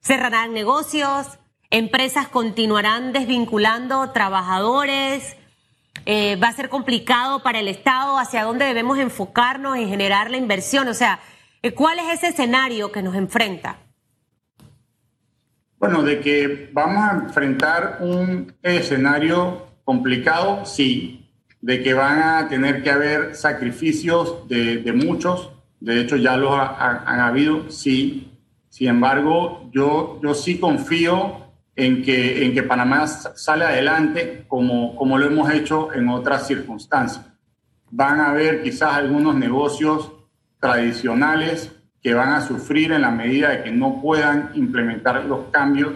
¿Cerrarán 0.00 0.54
negocios? 0.54 1.26
¿Empresas 1.68 2.28
continuarán 2.28 3.12
desvinculando 3.12 4.10
trabajadores? 4.12 5.36
Eh, 6.06 6.36
va 6.36 6.48
a 6.48 6.52
ser 6.52 6.68
complicado 6.68 7.42
para 7.42 7.60
el 7.60 7.68
Estado, 7.68 8.18
hacia 8.18 8.44
dónde 8.44 8.64
debemos 8.64 8.98
enfocarnos 8.98 9.76
en 9.76 9.88
generar 9.88 10.30
la 10.30 10.36
inversión. 10.36 10.88
O 10.88 10.94
sea, 10.94 11.20
eh, 11.62 11.72
¿cuál 11.72 11.98
es 11.98 12.14
ese 12.14 12.28
escenario 12.28 12.90
que 12.90 13.02
nos 13.02 13.14
enfrenta? 13.14 13.78
Bueno, 15.78 16.02
de 16.02 16.20
que 16.20 16.70
vamos 16.72 17.02
a 17.02 17.12
enfrentar 17.14 17.98
un 18.00 18.54
escenario 18.62 19.66
complicado, 19.84 20.64
sí. 20.64 21.28
De 21.60 21.82
que 21.82 21.94
van 21.94 22.22
a 22.22 22.48
tener 22.48 22.82
que 22.82 22.90
haber 22.90 23.34
sacrificios 23.34 24.48
de, 24.48 24.92
muchos, 24.94 25.50
de 25.80 26.00
hecho 26.00 26.16
ya 26.16 26.36
los 26.36 26.52
han 26.52 27.20
habido, 27.20 27.70
sí. 27.70 28.30
Sin 28.70 28.88
embargo, 28.88 29.68
yo, 29.72 30.20
yo 30.22 30.32
sí 30.34 30.58
confío 30.58 31.49
en 31.80 32.02
que, 32.02 32.44
en 32.44 32.52
que 32.52 32.62
Panamá 32.62 33.06
sale 33.06 33.64
adelante 33.64 34.44
como, 34.46 34.94
como 34.96 35.16
lo 35.16 35.26
hemos 35.26 35.50
hecho 35.50 35.92
en 35.94 36.08
otras 36.08 36.46
circunstancias. 36.46 37.26
Van 37.90 38.20
a 38.20 38.30
haber 38.30 38.62
quizás 38.62 38.94
algunos 38.94 39.34
negocios 39.34 40.12
tradicionales 40.58 41.72
que 42.02 42.12
van 42.12 42.32
a 42.32 42.42
sufrir 42.42 42.92
en 42.92 43.02
la 43.02 43.10
medida 43.10 43.48
de 43.48 43.62
que 43.62 43.70
no 43.70 44.00
puedan 44.00 44.50
implementar 44.54 45.24
los 45.24 45.46
cambios, 45.50 45.94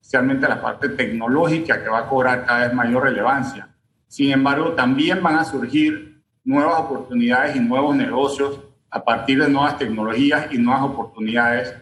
especialmente 0.00 0.48
la 0.48 0.60
parte 0.60 0.88
tecnológica 0.88 1.82
que 1.82 1.88
va 1.90 2.00
a 2.00 2.08
cobrar 2.08 2.46
cada 2.46 2.66
vez 2.66 2.74
mayor 2.74 3.04
relevancia. 3.04 3.68
Sin 4.08 4.30
embargo, 4.32 4.72
también 4.72 5.22
van 5.22 5.36
a 5.36 5.44
surgir 5.44 6.22
nuevas 6.44 6.80
oportunidades 6.80 7.56
y 7.56 7.60
nuevos 7.60 7.94
negocios 7.94 8.60
a 8.90 9.04
partir 9.04 9.42
de 9.42 9.50
nuevas 9.50 9.76
tecnologías 9.76 10.46
y 10.50 10.58
nuevas 10.58 10.84
oportunidades 10.84 11.74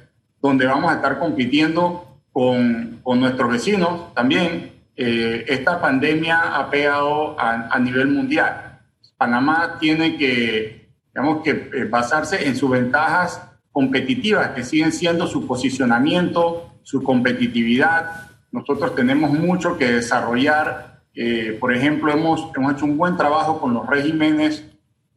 donde 0.43 0.67
vamos 0.67 0.91
a 0.91 0.97
estar 0.97 1.19
compitiendo 1.19 2.21
con, 2.33 2.94
con 3.05 3.21
nuestros 3.21 3.53
vecinos 3.53 4.13
también. 4.15 4.73
Eh, 4.97 5.45
esta 5.49 5.81
pandemia 5.81 6.57
ha 6.57 6.71
pegado 6.71 7.39
a, 7.39 7.79
nivel 7.79 8.09
mundial. 8.09 8.81
Panamá 9.17 9.77
tiene 9.79 10.17
que, 10.17 10.89
digamos, 11.15 11.43
que 11.43 11.51
eh, 11.51 11.85
basarse 11.89 12.47
en 12.47 12.57
sus 12.57 12.71
ventajas 12.71 13.43
competitivas, 13.71 14.51
que 14.51 14.65
siguen 14.65 14.93
siendo 14.93 15.27
su 15.27 15.47
posicionamiento, 15.47 16.79
su 16.83 17.03
competitividad. 17.03 18.31
Nosotros 18.51 18.95
tenemos 18.95 19.31
mucho 19.33 19.77
que 19.77 19.93
desarrollar. 19.93 21.03
Eh, 21.15 21.57
por 21.61 21.75
ejemplo, 21.75 22.13
hemos, 22.13 22.51
hemos 22.57 22.75
hecho 22.75 22.85
un 22.87 22.97
buen 22.97 23.17
trabajo 23.17 23.61
con 23.61 23.75
los 23.75 23.87
regímenes 23.87 24.65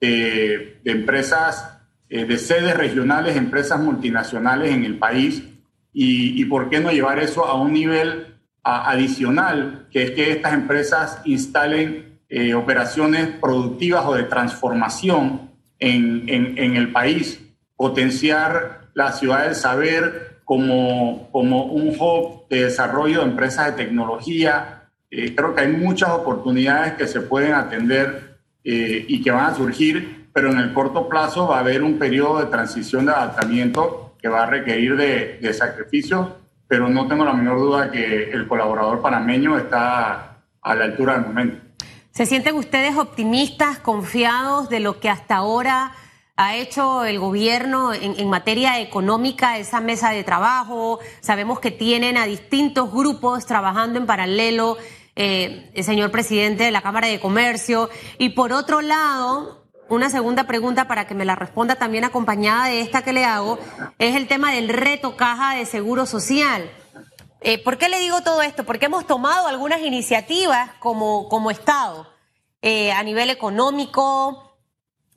de, 0.02 0.80
de 0.84 0.92
empresas, 0.92 1.74
de 2.10 2.38
sedes 2.38 2.78
regionales, 2.78 3.36
empresas 3.36 3.82
multinacionales 3.82 4.72
en 4.72 4.86
el 4.86 4.98
país 4.98 5.44
y, 6.00 6.46
por 6.46 6.70
qué 6.70 6.80
no 6.80 6.92
llevar 6.92 7.18
eso 7.18 7.44
a 7.44 7.60
un 7.60 7.74
nivel 7.74 8.36
adicional, 8.64 9.88
que 9.92 10.04
es 10.04 10.12
que 10.12 10.32
estas 10.32 10.54
empresas 10.54 11.22
instalen 11.26 12.20
eh, 12.30 12.54
operaciones 12.54 13.30
productivas 13.42 14.06
o 14.06 14.14
de 14.14 14.24
transformación 14.24 15.50
en, 15.80 16.30
en, 16.30 16.76
el 16.76 16.92
país, 16.92 17.42
potenciar 17.76 18.90
la 18.94 19.12
ciudad 19.12 19.46
del 19.46 19.56
saber 19.56 20.42
como, 20.46 21.30
como 21.32 21.66
un 21.66 21.96
hub 22.00 22.48
de 22.48 22.66
desarrollo 22.66 23.22
de 23.22 23.32
empresas 23.32 23.66
de 23.66 23.84
tecnología. 23.84 24.90
Eh, 25.10 25.34
creo 25.34 25.56
que 25.56 25.62
hay 25.62 25.72
muchas 25.72 26.10
oportunidades 26.12 26.94
que 26.94 27.08
se 27.08 27.22
pueden 27.22 27.54
atender 27.54 28.38
eh, 28.64 29.04
y 29.08 29.20
que 29.24 29.32
van 29.32 29.48
a 29.48 29.56
surgir, 29.56 30.28
pero 30.32 30.52
en 30.52 30.60
el 30.60 30.74
corto 30.74 31.10
plazo 31.10 31.48
va 31.48 31.58
a 31.58 31.62
haber 31.62 31.82
un 31.82 31.98
periodo 31.98 32.38
de 32.40 32.46
transición 32.46 33.08
de 33.08 33.14
adaptamiento 33.14 34.07
que 34.22 34.28
va 34.28 34.44
a 34.44 34.46
requerir 34.48 34.96
de, 34.96 35.40
de 35.42 35.54
sacrificios, 35.54 36.30
pero 36.68 36.90
no 36.90 37.08
tengo 37.08 37.24
la 37.24 37.34
menor 37.34 37.60
duda 37.60 37.92
que 37.92 38.32
el 38.32 38.48
colaborador 38.48 39.02
panameño 39.02 39.58
está 39.58 40.38
a 40.62 40.76
la 40.76 40.86
altura 40.86 41.14
del 41.14 41.28
momento. 41.28 41.68
¿Se 42.12 42.26
sienten 42.26 42.56
ustedes 42.56 42.98
optimistas, 42.98 43.78
confiados 43.78 44.70
de 44.70 44.80
lo 44.80 45.00
que 45.00 45.08
hasta 45.08 45.36
ahora 45.36 45.94
ha 46.36 46.56
hecho 46.56 47.06
el 47.06 47.20
gobierno 47.20 47.94
en, 47.94 48.28
materia 48.28 48.80
económica, 48.80 49.60
esa 49.60 49.82
mesa 49.82 50.10
de 50.10 50.24
trabajo? 50.24 51.00
Sabemos 51.22 51.60
que 51.60 51.70
tienen 51.70 52.18
a 52.18 52.26
distintos 52.26 52.92
grupos 52.92 53.46
trabajando 53.46 54.00
en 54.00 54.08
paralelo, 54.08 54.78
eh, 55.16 55.70
el 55.76 55.84
señor 55.84 56.10
presidente 56.10 56.64
de 56.64 56.72
la 56.72 56.82
Cámara 56.82 57.08
de 57.08 57.20
Comercio. 57.20 57.90
Y 58.18 58.30
por 58.30 58.52
otro 58.52 58.82
lado, 58.82 59.67
una 59.90 60.10
segunda 60.10 60.46
pregunta 60.46 60.88
para 60.88 61.08
que 61.08 61.16
me 61.16 61.26
la 61.26 61.36
responda 61.36 61.76
también 61.76 62.04
acompañada 62.04 62.68
de 62.68 62.82
esta 62.82 63.04
que 63.04 63.14
le 63.14 63.26
hago, 63.26 63.60
es 64.00 64.16
el 64.16 64.28
tema 64.28 64.52
del 64.52 64.70
reto 64.70 65.16
caja 65.16 65.56
de 65.56 65.66
seguro 65.66 66.06
social. 66.06 66.70
Eh, 67.42 67.64
¿Por 67.64 67.78
qué 67.78 67.90
le 67.90 68.00
digo 68.00 68.22
todo 68.22 68.42
esto? 68.42 68.66
Porque 68.66 68.88
hemos 68.88 69.06
tomado 69.06 69.48
algunas 69.48 69.82
iniciativas 69.82 70.72
como, 70.80 71.30
como 71.30 71.52
Estado 71.52 72.08
eh, 72.62 72.92
a 72.92 73.04
nivel 73.04 73.30
económico, 73.30 74.58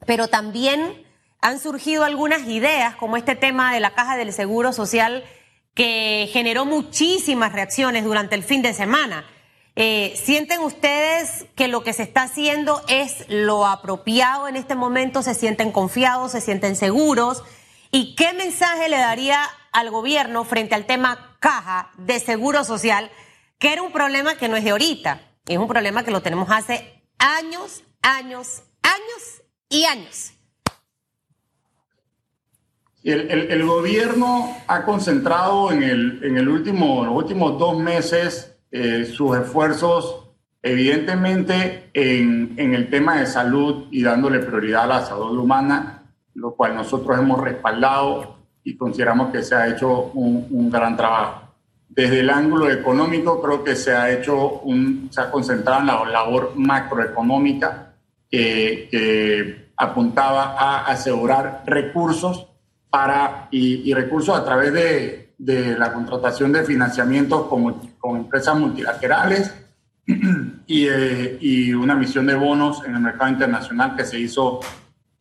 pero 0.07 0.29
también 0.29 1.07
han 1.41 1.59
surgido 1.59 2.05
algunas 2.05 2.47
ideas 2.47 2.95
como 2.97 3.17
este 3.17 3.35
tema 3.35 3.73
de 3.73 3.81
la 3.81 3.95
caja 3.95 4.17
del 4.17 4.33
seguro 4.33 4.73
social 4.73 5.25
que 5.75 6.29
generó 6.33 6.67
muchísimas 6.67 7.53
reacciones 7.53 8.05
durante 8.05 8.35
el 8.35 8.43
fin 8.43 8.61
de 8.61 8.75
semana. 8.75 9.25
Eh, 9.83 10.13
¿Sienten 10.15 10.61
ustedes 10.61 11.47
que 11.57 11.67
lo 11.67 11.83
que 11.83 11.95
se 11.95 12.03
está 12.03 12.25
haciendo 12.25 12.83
es 12.87 13.25
lo 13.31 13.65
apropiado 13.67 14.47
en 14.47 14.57
este 14.57 14.75
momento? 14.75 15.23
¿Se 15.23 15.33
sienten 15.33 15.73
confiados? 15.73 16.33
¿Se 16.33 16.43
sienten 16.43 16.77
seguros? 16.77 17.43
¿Y 17.91 18.15
qué 18.15 18.35
mensaje 18.35 18.91
le 18.91 18.99
daría 18.99 19.41
al 19.73 19.91
gobierno 19.91 20.45
frente 20.45 20.75
al 20.75 20.85
tema 20.85 21.39
caja 21.41 21.93
de 21.97 22.21
seguro 22.21 22.63
social, 22.63 23.11
que 23.59 23.73
era 23.73 23.81
un 23.81 23.91
problema 23.91 24.37
que 24.37 24.51
no 24.51 24.57
es 24.57 24.65
de 24.65 24.73
ahorita, 24.73 25.23
es 25.47 25.57
un 25.57 25.67
problema 25.67 26.05
que 26.05 26.11
lo 26.11 26.21
tenemos 26.21 26.51
hace 26.51 27.03
años, 27.17 27.83
años, 28.03 28.65
años 28.83 29.43
y 29.71 29.85
años? 29.85 30.33
El, 33.03 33.65
gobierno 33.65 34.59
ha 34.67 34.85
concentrado 34.85 35.73
en, 35.73 35.83
el, 35.83 36.21
en 36.23 36.37
el 36.37 36.51
último, 36.51 37.03
los 37.03 37.15
últimos 37.15 37.59
dos 37.59 37.79
meses 37.79 38.50
eh, 38.71 39.05
sus 39.05 39.37
esfuerzos 39.37 40.27
evidentemente 40.63 41.91
en, 41.95 42.55
en, 42.57 42.75
el 42.75 42.91
tema 42.91 43.19
de 43.19 43.27
salud 43.27 43.87
y 43.91 44.03
dándole 44.03 44.41
prioridad 44.41 44.85
a 44.85 44.87
la 44.87 45.07
salud 45.07 45.39
humana, 45.39 46.03
lo 46.35 46.55
cual 46.55 46.75
nosotros 46.75 47.19
hemos 47.19 47.41
respaldado 47.41 48.37
y 48.63 48.77
consideramos 48.77 49.33
que 49.33 49.43
se 49.43 49.55
ha 49.55 49.69
hecho 49.69 50.11
un, 50.15 50.71
gran 50.71 50.97
trabajo. 50.97 51.49
Desde 51.89 52.21
el 52.21 52.31
ángulo 52.31 52.71
económico 52.71 53.41
creo 53.43 53.65
que 53.65 53.75
se 53.75 53.95
ha 53.95 54.11
hecho 54.11 54.61
un, 54.61 55.09
se 55.11 55.21
ha 55.23 55.31
concentrado 55.31 55.81
en 55.81 55.87
la 55.87 56.05
labor 56.05 56.53
macroeconómica 56.55 57.95
que 58.31 59.71
apuntaba 59.77 60.57
a 60.59 60.87
asegurar 60.87 61.63
recursos 61.67 62.47
para, 62.91 63.49
y, 63.51 63.93
recursos 63.95 64.37
a 64.37 64.45
través 64.45 64.73
de, 64.73 65.30
de, 65.41 65.79
la 65.79 65.93
contratación 65.93 66.53
de 66.53 66.65
financiamientos 66.65 67.47
con, 67.47 67.73
con 67.99 68.19
empresas 68.19 68.59
multilaterales 68.59 69.55
y, 70.67 70.87
eh, 70.87 71.39
y, 71.41 71.73
una 71.73 71.95
misión 71.95 72.27
de 72.27 72.35
bonos 72.35 72.85
en 72.85 72.95
el 72.95 73.01
mercado 73.01 73.31
internacional 73.31 73.97
que 73.97 74.05
se 74.05 74.19
hizo 74.19 74.61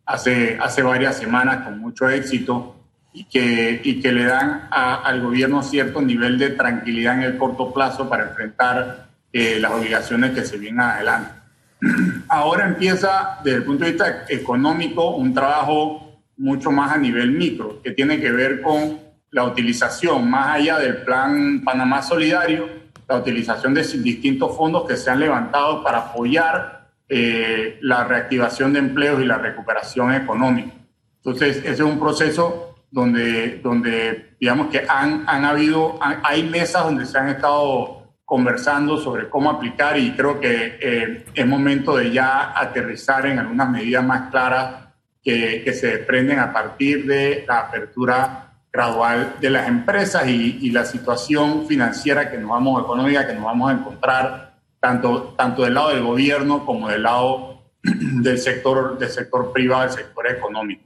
hace, 0.05 0.57
hace 0.59 0.81
varias 0.81 1.17
semanas 1.17 1.63
con 1.63 1.79
mucho 1.79 2.09
éxito 2.09 2.75
y 3.13 3.23
que, 3.25 3.79
y 3.83 4.01
que 4.01 4.11
le 4.11 4.25
dan 4.25 4.67
al 4.71 5.21
gobierno 5.21 5.63
cierto 5.63 6.01
nivel 6.01 6.37
de 6.37 6.49
tranquilidad 6.49 7.15
en 7.15 7.23
el 7.23 7.37
corto 7.37 7.73
plazo 7.73 8.09
para 8.09 8.29
enfrentar 8.29 9.07
eh, 9.31 9.57
las 9.59 9.71
obligaciones 9.71 10.31
que 10.31 10.43
se 10.43 10.57
vienen 10.57 10.81
adelante. 10.81 11.31
Ahora 12.27 12.67
empieza, 12.67 13.39
desde 13.43 13.59
el 13.59 13.63
punto 13.63 13.85
de 13.85 13.91
vista 13.91 14.25
económico, 14.27 15.15
un 15.15 15.33
trabajo 15.33 16.21
mucho 16.37 16.71
más 16.71 16.91
a 16.91 16.97
nivel 16.97 17.31
micro, 17.31 17.81
que 17.81 17.91
tiene 17.91 18.19
que 18.19 18.31
ver 18.31 18.61
con 18.61 19.08
la 19.31 19.43
utilización, 19.43 20.29
más 20.29 20.57
allá 20.57 20.79
del 20.79 21.03
plan 21.03 21.61
Panamá 21.63 22.01
Solidario, 22.01 22.67
la 23.07 23.17
utilización 23.17 23.73
de 23.73 23.83
distintos 23.83 24.55
fondos 24.55 24.87
que 24.87 24.95
se 24.95 25.09
han 25.09 25.19
levantado 25.19 25.83
para 25.83 25.99
apoyar 25.99 26.89
eh, 27.07 27.79
la 27.81 28.03
reactivación 28.03 28.73
de 28.73 28.79
empleos 28.79 29.21
y 29.21 29.25
la 29.25 29.37
recuperación 29.37 30.13
económica. 30.13 30.73
Entonces, 31.17 31.57
ese 31.57 31.71
es 31.71 31.79
un 31.79 31.99
proceso 31.99 32.75
donde, 32.91 33.59
donde 33.59 34.35
digamos 34.39 34.67
que 34.67 34.85
han, 34.87 35.23
han 35.27 35.45
habido, 35.45 35.99
hay 36.01 36.43
mesas 36.43 36.83
donde 36.83 37.05
se 37.05 37.17
han 37.17 37.29
estado 37.29 37.99
conversando 38.29 38.97
sobre 38.97 39.27
cómo 39.27 39.49
aplicar 39.49 39.97
y 39.97 40.11
creo 40.11 40.39
que 40.39 40.77
eh, 40.79 41.25
es 41.33 41.47
momento 41.47 41.97
de 41.97 42.11
ya 42.11 42.53
aterrizar 42.55 43.25
en 43.25 43.39
algunas 43.39 43.69
medidas 43.71 44.05
más 44.05 44.29
claras 44.29 44.89
que, 45.23 45.73
se 45.73 45.97
desprenden 45.97 46.37
a 46.37 46.53
partir 46.53 47.07
de 47.07 47.43
la 47.47 47.59
apertura 47.61 48.48
gradual 48.71 49.35
de 49.39 49.49
las 49.49 49.67
empresas 49.67 50.27
y, 50.27 50.69
la 50.71 50.85
situación 50.85 51.67
financiera 51.67 52.29
que 52.29 52.37
nos 52.37 52.51
vamos, 52.51 52.83
económica 52.83 53.25
que 53.25 53.33
nos 53.33 53.45
vamos 53.45 53.71
a 53.71 53.73
encontrar, 53.73 54.59
tanto, 54.79 55.33
tanto 55.37 55.63
del 55.63 55.73
lado 55.73 55.89
del 55.89 56.03
gobierno 56.03 56.65
como 56.65 56.89
del 56.89 57.03
lado 57.03 57.63
del 57.83 58.37
sector, 58.37 58.97
del 58.97 59.09
sector 59.09 59.51
privado, 59.51 59.83
del 59.83 59.91
sector 59.91 60.27
económico. 60.27 60.83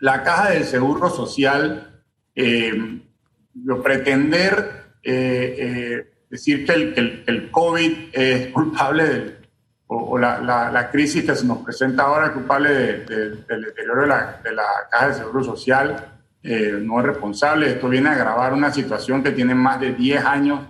La 0.00 0.22
caja 0.22 0.50
del 0.50 0.64
Seguro 0.64 1.08
Social, 1.08 2.02
eh, 2.34 3.00
pretender 3.82 4.94
eh, 5.02 5.56
eh, 5.58 6.12
decir 6.28 6.66
que 6.66 6.72
el, 6.72 6.94
que 6.94 7.24
el, 7.26 7.50
COVID 7.50 8.08
es 8.12 8.52
culpable 8.52 9.04
del, 9.04 9.38
o, 9.86 10.18
la, 10.18 10.40
la, 10.40 10.90
crisis 10.90 11.24
que 11.24 11.34
se 11.34 11.44
nos 11.44 11.58
presenta 11.58 12.04
ahora 12.04 12.32
culpable 12.32 12.72
del 13.04 13.44
deterioro 13.46 14.02
de 14.02 14.06
la, 14.06 14.40
de 14.42 14.52
la, 14.52 14.64
caja 14.90 15.08
de 15.08 15.14
seguro 15.14 15.44
social 15.44 16.21
eh, 16.42 16.78
no 16.80 17.00
es 17.00 17.06
responsable. 17.06 17.68
Esto 17.68 17.88
viene 17.88 18.08
a 18.08 18.12
agravar 18.12 18.52
una 18.52 18.72
situación 18.72 19.22
que 19.22 19.32
tiene 19.32 19.54
más 19.54 19.80
de 19.80 19.92
10 19.92 20.24
años 20.24 20.60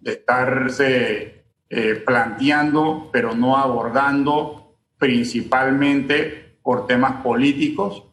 de 0.00 0.12
estarse 0.12 1.44
eh, 1.70 2.02
planteando, 2.04 3.10
pero 3.12 3.34
no 3.34 3.56
abordando 3.56 4.76
principalmente 4.98 6.56
por 6.62 6.86
temas 6.86 7.22
políticos. 7.22 8.04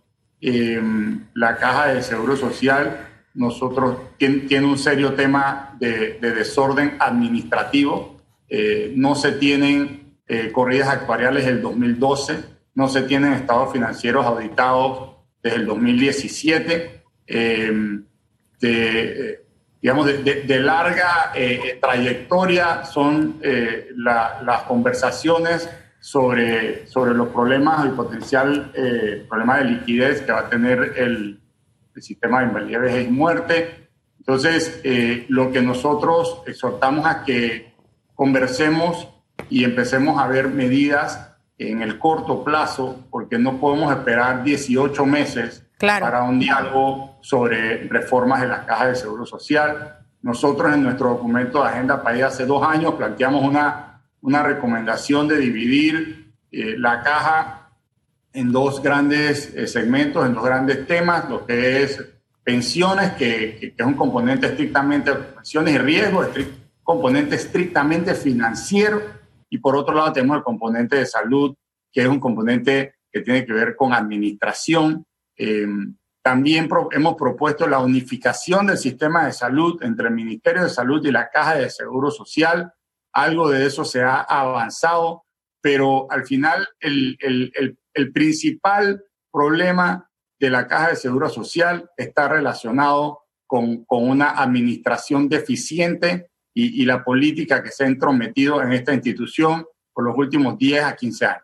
Eh, 0.41 0.82
la 1.34 1.58
caja 1.58 1.88
de 1.88 2.02
seguro 2.02 2.36
social 2.36 3.08
nosotros 3.34 3.98
tiene, 4.17 4.39
tiene 4.41 4.65
un 4.65 4.78
serio 4.78 5.13
tema 5.13 5.76
de, 5.80 6.17
de 6.19 6.32
desorden 6.32 6.95
administrativo. 7.00 8.17
no 8.95 9.15
se 9.15 9.34
tienen 9.34 10.00
eh, 10.32 10.52
corridas 10.52 10.89
actuariales 10.89 11.43
del 11.43 11.60
2012, 11.60 12.43
no 12.76 12.88
se 12.88 13.02
tienen 13.02 13.34
estados 13.34 13.74
financieros 13.74 14.28
auditados 14.28 15.15
desde 15.41 15.58
el 15.58 15.65
2017, 15.65 16.98
eh, 17.30 17.72
de, 18.60 19.32
eh, 19.32 19.42
digamos, 19.82 20.08
de, 20.08 20.60
larga 20.60 21.32
trayectoria 21.80 22.84
son 22.84 23.39
las 23.96 24.63
conversaciones 24.63 25.70
sobre, 26.02 26.88
sobre 26.88 27.13
los 27.13 27.30
problemas, 27.30 27.86
el 27.86 27.92
potencial 27.92 28.72
problema 29.30 29.60
de 29.60 29.65
liquidez 29.65 30.22
que 30.22 30.32
va 30.32 30.39
a 30.39 30.50
tener 30.50 30.94
el, 30.98 31.39
el 31.96 32.02
sistema 32.02 32.39
de 32.39 32.48
invalidez, 32.48 33.08
y 33.08 33.12
muerte. 33.12 33.88
Entonces, 34.20 34.82
lo 35.30 35.52
que 35.52 35.62
nosotros 35.62 36.42
exhortamos 36.46 37.06
a 37.06 37.24
que 37.24 37.74
conversemos 38.15 39.08
y 39.50 39.63
empecemos 39.63 40.22
a 40.22 40.28
ver 40.28 40.50
medidas 40.50 41.38
en 41.58 41.82
el 41.82 42.00
corto 42.00 42.44
plazo, 42.44 43.06
porque 43.10 43.38
no 43.38 43.60
podemos 43.60 43.92
esperar 43.94 44.44
18 44.44 45.06
meses 45.06 45.68
para 45.80 46.24
un 46.24 46.39
diálogo 46.39 47.20
sobre 47.22 47.88
reformas 47.88 48.44
en 48.44 48.50
las 48.50 48.65
cajas 48.65 48.89
de 48.89 48.96
seguro 48.96 49.26
social. 49.26 49.98
Nosotros 50.22 50.74
en 50.74 50.84
nuestro 50.84 51.12
documento 51.12 51.63
de 51.63 51.70
Agenda 51.70 52.04
País 52.04 52.24
hace 52.24 52.46
dos 52.46 52.62
años 52.68 52.96
planteamos 52.96 53.44
una, 53.44 54.02
una 54.22 54.44
recomendación 54.44 55.28
de 55.28 55.38
dividir 55.38 56.34
eh, 56.52 56.76
la 56.78 57.02
caja 57.02 57.70
en 58.34 58.52
dos 58.52 58.82
grandes 58.84 59.54
eh, 59.56 59.68
segmentos, 59.68 60.26
en 60.26 60.34
dos 60.34 60.44
grandes 60.44 60.86
temas, 60.86 61.30
lo 61.30 61.46
que 61.46 61.84
es 61.84 62.04
pensiones, 62.44 63.12
que, 63.13 63.58
que, 63.60 63.74
es 63.78 63.86
un 63.86 63.94
componente 63.94 64.48
estrictamente, 64.48 65.13
pensiones 65.13 65.76
y 65.76 65.78
riesgos, 65.78 66.28
componente 66.84 67.36
estrictamente 67.36 68.15
financiero, 68.15 69.02
y 69.50 69.60
por 69.60 69.76
otro 69.76 69.96
lado 69.96 70.12
tenemos 70.12 70.38
el 70.38 70.44
componente 70.44 70.98
de 70.98 71.06
salud, 71.06 71.56
que 71.92 72.02
es 72.02 72.08
un 72.08 72.20
componente 72.20 72.96
que 73.12 73.22
tiene 73.22 73.46
que 73.46 73.54
ver 73.54 73.76
con 73.76 73.94
administración. 73.94 75.06
Em, 75.39 75.95
también 76.21 76.69
hemos 76.91 77.15
propuesto 77.15 77.67
la 77.67 77.80
unificación 77.80 78.67
del 78.67 78.78
sistema 78.78 79.25
de 79.25 79.34
salud 79.34 79.82
entre 79.82 80.10
el 80.10 80.13
Ministerio 80.13 80.63
de 80.63 80.69
Salud 80.69 81.04
y 81.04 81.12
la 81.12 81.30
Caja 81.30 81.56
de 81.56 81.69
Seguro 81.71 82.12
Social. 82.12 82.71
Algo 83.13 83.49
de 83.49 83.65
eso 83.65 83.84
se 83.84 84.04
ha 84.04 84.19
avanzado, 84.21 85.23
pero 85.62 86.12
al 86.12 86.25
final 86.25 86.67
el, 86.80 87.17
el, 87.21 87.80
el 87.93 88.12
principal 88.12 89.04
problema 89.32 90.10
de 90.39 90.49
la 90.49 90.67
Caja 90.67 90.89
de 90.89 90.95
Seguro 90.95 91.30
Social 91.30 91.89
está 91.97 92.28
relacionado 92.28 93.21
con, 93.47 93.84
con 93.86 94.08
una 94.08 94.32
administración 94.32 95.28
deficiente 95.28 96.30
y, 96.54 96.86
la 96.86 97.04
política 97.04 97.63
que 97.63 97.71
se 97.71 97.86
ha 97.86 97.88
entrometido 97.88 98.62
en 98.62 98.73
esta 98.73 98.93
institución 98.93 99.65
por 99.93 100.04
los 100.04 100.17
últimos 100.17 100.58
10 100.58 100.84
a 100.84 100.95
15 100.95 101.25
años. 101.25 101.43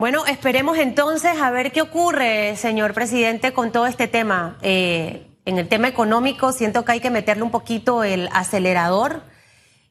Bueno, 0.00 0.24
esperemos 0.24 0.78
entonces 0.78 1.38
a 1.42 1.50
ver 1.50 1.72
qué 1.72 1.82
ocurre, 1.82 2.56
señor 2.56 2.94
presidente, 2.94 3.52
con 3.52 3.70
todo 3.70 3.86
este 3.86 4.08
tema. 4.08 4.56
Eh, 4.62 5.26
en 5.44 5.58
el 5.58 5.68
tema 5.68 5.88
económico 5.88 6.52
siento 6.52 6.86
que 6.86 6.92
hay 6.92 7.00
que 7.00 7.10
meterle 7.10 7.42
un 7.42 7.50
poquito 7.50 8.02
el 8.02 8.30
acelerador, 8.32 9.20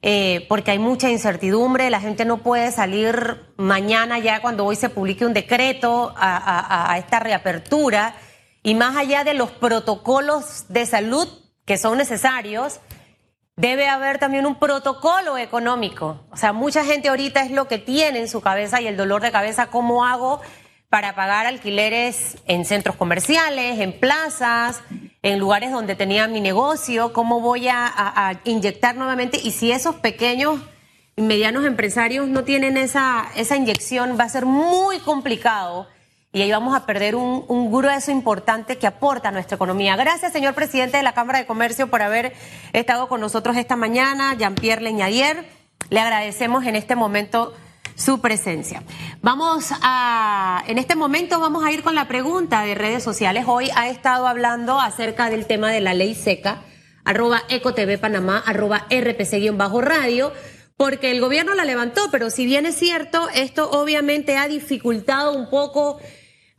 eh, 0.02 0.48
porque 0.50 0.72
hay 0.72 0.80
mucha 0.80 1.12
incertidumbre, 1.12 1.92
la 1.92 2.02
gente 2.02 2.26
no 2.26 2.40
puede 2.40 2.72
salir 2.72 3.54
mañana 3.56 4.18
ya 4.18 4.42
cuando 4.42 4.66
hoy 4.66 4.76
se 4.76 4.90
publique 4.90 5.28
un 5.28 5.34
decreto 5.34 6.12
a 6.18 6.96
esta 6.98 7.20
reapertura, 7.20 8.16
y 8.64 8.74
más 8.74 8.98
allá 8.98 9.24
de 9.24 9.36
los 9.36 9.52
protocolos 9.52 10.66
de 10.70 10.88
salud 10.88 11.28
que 11.66 11.78
son 11.78 12.00
necesarios, 12.00 12.80
debe 13.60 13.90
haber 13.90 14.20
también 14.20 14.46
un 14.46 14.56
protocolo 14.56 15.38
económico. 15.38 16.24
O 16.32 16.38
sea, 16.38 16.54
mucha 16.54 16.86
gente 16.86 17.10
ahorita 17.10 17.42
es 17.42 17.52
lo 17.52 17.68
que 17.68 17.78
tiene 17.78 18.20
en 18.20 18.30
su 18.30 18.40
cabeza 18.40 18.80
y 18.80 18.88
el 18.88 18.96
dolor 18.96 19.22
de 19.22 19.32
cabeza, 19.32 19.68
¿cómo 19.68 20.06
hago 20.06 20.40
para 20.90 21.14
pagar 21.14 21.46
alquileres 21.46 22.38
en 22.48 22.64
centros 22.64 22.96
comerciales, 22.96 23.80
en 23.80 24.00
plazas, 24.00 24.82
en 25.22 25.40
lugares 25.40 25.74
donde 25.74 25.96
tenía 25.96 26.28
mi 26.30 26.40
negocio, 26.40 27.12
cómo 27.12 27.42
voy 27.42 27.68
a, 27.68 28.40
inyectar 28.46 28.96
nuevamente 28.96 29.38
y 29.44 29.52
si 29.52 29.74
esos 29.74 29.96
pequeños 29.96 30.62
y 31.18 31.22
medianos 31.22 31.66
empresarios 31.66 32.30
no 32.30 32.46
tienen 32.46 32.78
esa, 32.78 33.26
esa 33.36 33.58
inyección 33.58 34.18
va 34.18 34.24
a 34.24 34.30
ser 34.30 34.46
muy 34.46 35.00
complicado 35.00 35.86
y 36.32 36.44
ahí 36.44 36.52
vamos 36.52 36.76
a 36.76 36.86
perder 36.86 37.16
un, 37.16 37.72
grueso 37.72 38.12
importante 38.12 38.78
que 38.78 38.86
aporta 38.86 39.30
a 39.30 39.32
nuestra 39.32 39.56
economía. 39.56 39.96
Gracias, 39.96 40.32
señor 40.32 40.54
presidente 40.54 40.98
de 40.98 41.04
la 41.04 41.14
Cámara 41.14 41.40
de 41.40 41.48
Comercio, 41.48 41.90
por 41.90 42.04
haber 42.04 42.34
estado 42.72 43.08
con 43.08 43.20
nosotros 43.20 43.58
esta 43.58 43.76
mañana, 43.76 44.36
Jean-Pierre 44.36 44.82
Leñadier. 44.82 45.50
Le 45.90 46.00
agradecemos 46.00 46.66
en 46.66 46.76
este 46.76 46.96
momento 46.96 47.56
su 47.96 48.22
presencia. 48.22 48.84
Vamos 49.24 49.72
a, 49.82 50.64
en 50.68 50.78
este 50.78 50.96
momento 50.96 51.40
vamos 51.40 51.66
a 51.66 51.72
ir 51.72 51.82
con 51.82 51.96
la 51.96 52.08
pregunta 52.08 52.62
de 52.62 52.76
redes 52.76 53.02
sociales. 53.02 53.46
Hoy 53.48 53.72
ha 53.76 53.90
estado 53.90 54.28
hablando 54.28 54.80
acerca 54.80 55.32
del 55.32 55.48
tema 55.48 55.72
de 55.72 55.82
la 55.82 55.96
ley 55.96 56.14
seca, 56.14 56.62
arroba 57.06 57.42
ecotv 57.50 58.00
panamá, 58.00 58.44
arroba 58.46 58.86
rpc-radio, 58.92 60.32
porque 60.78 61.10
el 61.10 61.22
gobierno 61.22 61.56
la 61.56 61.66
levantó, 61.66 62.10
pero 62.12 62.30
si 62.30 62.46
bien 62.46 62.68
es 62.68 62.76
cierto, 62.76 63.28
esto 63.34 63.70
obviamente 63.72 64.38
ha 64.38 64.48
dificultado 64.48 65.34
un 65.34 65.50
poco 65.50 66.00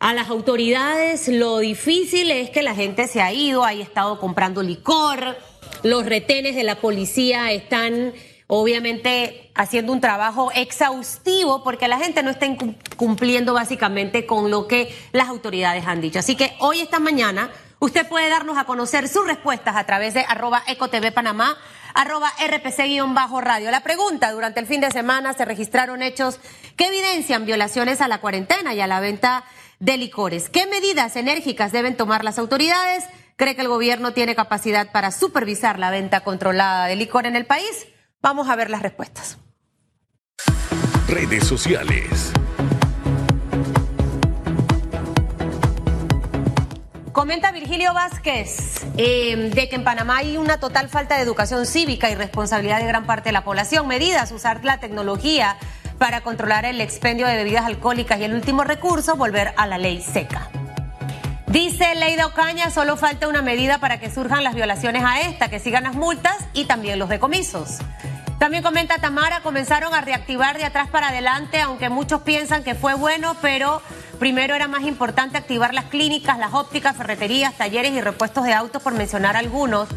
a 0.00 0.14
las 0.14 0.28
autoridades. 0.30 1.28
Lo 1.28 1.58
difícil 1.58 2.30
es 2.30 2.50
que 2.50 2.62
la 2.62 2.74
gente 2.74 3.06
se 3.06 3.22
ha 3.22 3.32
ido, 3.32 3.64
ha 3.64 3.72
estado 3.74 4.18
comprando 4.18 4.62
licor, 4.62 5.36
los 5.82 6.04
retenes 6.04 6.56
de 6.56 6.64
la 6.64 6.76
policía 6.76 7.52
están 7.52 8.12
obviamente 8.46 9.52
haciendo 9.54 9.92
un 9.92 10.00
trabajo 10.00 10.50
exhaustivo 10.54 11.62
porque 11.62 11.86
la 11.86 11.98
gente 11.98 12.22
no 12.22 12.30
está 12.30 12.46
cumpliendo 12.96 13.54
básicamente 13.54 14.26
con 14.26 14.50
lo 14.50 14.66
que 14.66 14.92
las 15.12 15.28
autoridades 15.28 15.86
han 15.86 16.00
dicho. 16.00 16.18
Así 16.18 16.34
que 16.34 16.54
hoy, 16.58 16.80
esta 16.80 16.98
mañana, 16.98 17.50
usted 17.78 18.08
puede 18.08 18.28
darnos 18.28 18.58
a 18.58 18.64
conocer 18.64 19.08
sus 19.08 19.26
respuestas 19.26 19.76
a 19.76 19.84
través 19.84 20.14
de 20.14 20.24
arroba 20.26 20.64
ecotv 20.66 21.12
panamá, 21.12 21.56
arroba 21.94 22.32
rpc-radio. 22.38 23.70
La 23.70 23.82
pregunta, 23.82 24.32
durante 24.32 24.58
el 24.60 24.66
fin 24.66 24.80
de 24.80 24.90
semana 24.90 25.32
se 25.32 25.44
registraron 25.44 26.02
hechos 26.02 26.40
que 26.76 26.86
evidencian 26.86 27.46
violaciones 27.46 28.00
a 28.00 28.08
la 28.08 28.20
cuarentena 28.20 28.74
y 28.74 28.80
a 28.80 28.86
la 28.88 28.98
venta 28.98 29.44
de 29.80 29.96
licores. 29.96 30.48
¿Qué 30.48 30.66
medidas 30.66 31.16
enérgicas 31.16 31.72
deben 31.72 31.96
tomar 31.96 32.22
las 32.22 32.38
autoridades? 32.38 33.04
¿Cree 33.36 33.56
que 33.56 33.62
el 33.62 33.68
gobierno 33.68 34.12
tiene 34.12 34.36
capacidad 34.36 34.92
para 34.92 35.10
supervisar 35.10 35.78
la 35.78 35.90
venta 35.90 36.20
controlada 36.20 36.86
de 36.86 36.96
licor 36.96 37.26
en 37.26 37.34
el 37.34 37.46
país? 37.46 37.88
Vamos 38.20 38.48
a 38.50 38.56
ver 38.56 38.68
las 38.68 38.82
respuestas. 38.82 39.38
Redes 41.08 41.44
sociales. 41.46 42.32
Comenta 47.12 47.50
Virgilio 47.50 47.92
Vázquez 47.92 48.84
eh, 48.96 49.50
de 49.54 49.68
que 49.68 49.76
en 49.76 49.84
Panamá 49.84 50.18
hay 50.18 50.36
una 50.36 50.60
total 50.60 50.88
falta 50.88 51.16
de 51.16 51.22
educación 51.22 51.66
cívica 51.66 52.10
y 52.10 52.14
responsabilidad 52.14 52.78
de 52.78 52.86
gran 52.86 53.06
parte 53.06 53.30
de 53.30 53.32
la 53.32 53.44
población. 53.44 53.88
Medidas, 53.88 54.30
usar 54.32 54.64
la 54.64 54.78
tecnología 54.78 55.56
para 56.00 56.22
controlar 56.22 56.64
el 56.64 56.80
expendio 56.80 57.26
de 57.26 57.36
bebidas 57.36 57.66
alcohólicas 57.66 58.18
y 58.18 58.24
el 58.24 58.32
último 58.32 58.64
recurso, 58.64 59.16
volver 59.16 59.52
a 59.58 59.66
la 59.66 59.76
ley 59.76 60.00
seca. 60.00 60.48
Dice 61.46 61.94
Leida 61.94 62.24
Ocaña, 62.24 62.70
solo 62.70 62.96
falta 62.96 63.28
una 63.28 63.42
medida 63.42 63.76
para 63.80 64.00
que 64.00 64.10
surjan 64.10 64.42
las 64.42 64.54
violaciones 64.54 65.04
a 65.04 65.20
esta, 65.20 65.50
que 65.50 65.58
sigan 65.58 65.82
las 65.82 65.94
multas 65.94 66.36
y 66.54 66.64
también 66.64 66.98
los 66.98 67.10
decomisos. 67.10 67.80
También 68.38 68.62
comenta 68.62 68.96
Tamara, 68.96 69.40
comenzaron 69.42 69.92
a 69.92 70.00
reactivar 70.00 70.56
de 70.56 70.64
atrás 70.64 70.88
para 70.88 71.08
adelante, 71.08 71.60
aunque 71.60 71.90
muchos 71.90 72.22
piensan 72.22 72.64
que 72.64 72.74
fue 72.74 72.94
bueno, 72.94 73.36
pero 73.42 73.82
primero 74.18 74.54
era 74.54 74.68
más 74.68 74.84
importante 74.84 75.36
activar 75.36 75.74
las 75.74 75.84
clínicas, 75.84 76.38
las 76.38 76.54
ópticas, 76.54 76.96
ferreterías, 76.96 77.58
talleres 77.58 77.92
y 77.92 78.00
repuestos 78.00 78.44
de 78.44 78.54
autos, 78.54 78.82
por 78.82 78.94
mencionar 78.94 79.36
algunos. 79.36 79.90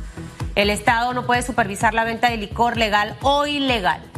El 0.55 0.69
Estado 0.69 1.13
no 1.13 1.25
puede 1.25 1.43
supervisar 1.43 1.93
la 1.93 2.03
venta 2.03 2.29
de 2.29 2.35
licor 2.35 2.75
legal 2.75 3.15
o 3.21 3.45
ilegal. 3.47 4.12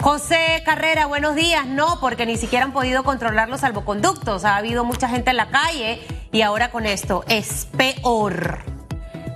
José 0.00 0.62
Carrera, 0.64 1.06
buenos 1.06 1.34
días. 1.34 1.66
No, 1.66 1.98
porque 2.00 2.26
ni 2.26 2.36
siquiera 2.36 2.64
han 2.64 2.72
podido 2.72 3.04
controlar 3.04 3.48
los 3.48 3.60
salvoconductos. 3.60 4.44
Ha 4.44 4.56
habido 4.56 4.84
mucha 4.84 5.08
gente 5.08 5.30
en 5.30 5.38
la 5.38 5.48
calle 5.48 6.00
y 6.30 6.42
ahora 6.42 6.70
con 6.70 6.84
esto 6.84 7.24
es 7.28 7.66
peor. 7.76 8.58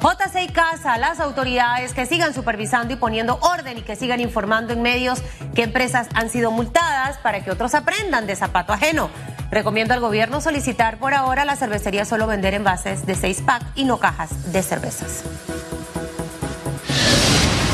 JC 0.01 0.53
Casa, 0.53 0.96
las 0.98 1.18
autoridades 1.18 1.92
que 1.92 2.07
sigan 2.07 2.33
supervisando 2.33 2.94
y 2.94 2.96
poniendo 2.96 3.38
orden 3.40 3.79
y 3.79 3.83
que 3.83 3.96
sigan 3.96 4.20
informando 4.20 4.72
en 4.72 4.83
medios 4.83 5.20
que 5.55 5.64
empresas 5.64 6.09
han 6.14 6.31
sido 6.31 6.51
multadas 6.53 7.18
para 7.18 7.42
que 7.42 7.51
otros 7.51 7.74
aprendan 7.74 8.27
de 8.27 8.37
zapato 8.37 8.72
ajeno. 8.72 9.11
Recomiendo 9.51 9.94
al 9.94 10.01
gobierno 10.01 10.40
solicitar 10.40 10.98
por 10.98 11.14
ahora 11.14 11.44
la 11.44 11.57
cervecería 11.57 12.05
solo 12.05 12.27
vender 12.27 12.55
envases 12.55 13.07
de 13.07 13.14
6 13.14 13.42
pack 13.42 13.62
y 13.74 13.85
no 13.85 13.98
cajas 13.98 14.53
de 14.53 14.62
cervezas. 14.62 15.24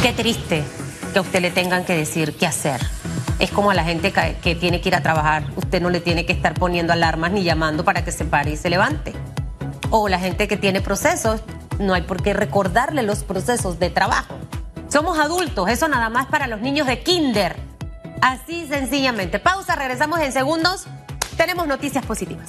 Qué 0.00 0.12
triste 0.12 0.64
que 1.14 1.20
a 1.20 1.22
usted 1.22 1.40
le 1.40 1.53
tengan 1.53 1.85
que 1.85 1.96
decir 1.96 2.37
qué 2.37 2.44
hacer. 2.44 2.81
Es 3.38 3.53
como 3.53 3.70
a 3.70 3.74
la 3.74 3.85
gente 3.85 4.12
que, 4.12 4.55
tiene 4.57 4.81
que 4.81 4.88
ir 4.88 4.96
a 4.96 5.00
trabajar. 5.00 5.44
Usted 5.55 5.81
no 5.81 5.88
le 5.88 6.00
tiene 6.00 6.27
que 6.27 6.33
estar 6.33 6.55
poniendo 6.55 6.92
alarmas 6.92 7.31
ni 7.31 7.44
llamando 7.44 7.85
para 7.85 8.05
que 8.05 8.11
se 8.11 8.24
pare 8.24 8.50
y 8.50 8.57
se 8.57 8.68
levante. 8.68 9.12
O 9.90 10.09
la 10.09 10.18
gente 10.18 10.48
que 10.48 10.57
tiene 10.57 10.81
procesos 10.81 11.40
no 11.79 11.94
hay 11.94 12.03
por 12.03 12.20
qué 12.20 12.35
recordarle 12.35 13.05
los 13.05 13.22
procesos 13.22 13.79
de 13.79 13.90
trabajo. 13.90 14.35
Somos 14.88 15.18
adultos, 15.20 15.68
eso 15.68 15.87
nada 15.87 16.09
más 16.09 16.27
para 16.27 16.48
los 16.48 16.61
niños 16.61 16.88
de 16.88 17.00
kinder. 17.00 17.55
Así 18.20 18.66
sencillamente. 18.66 19.38
Pausa, 19.38 19.77
regresamos 19.77 20.18
en 20.18 20.33
segundos. 20.33 20.87
Tenemos 21.37 21.68
noticias 21.68 22.05
positivas. 22.05 22.48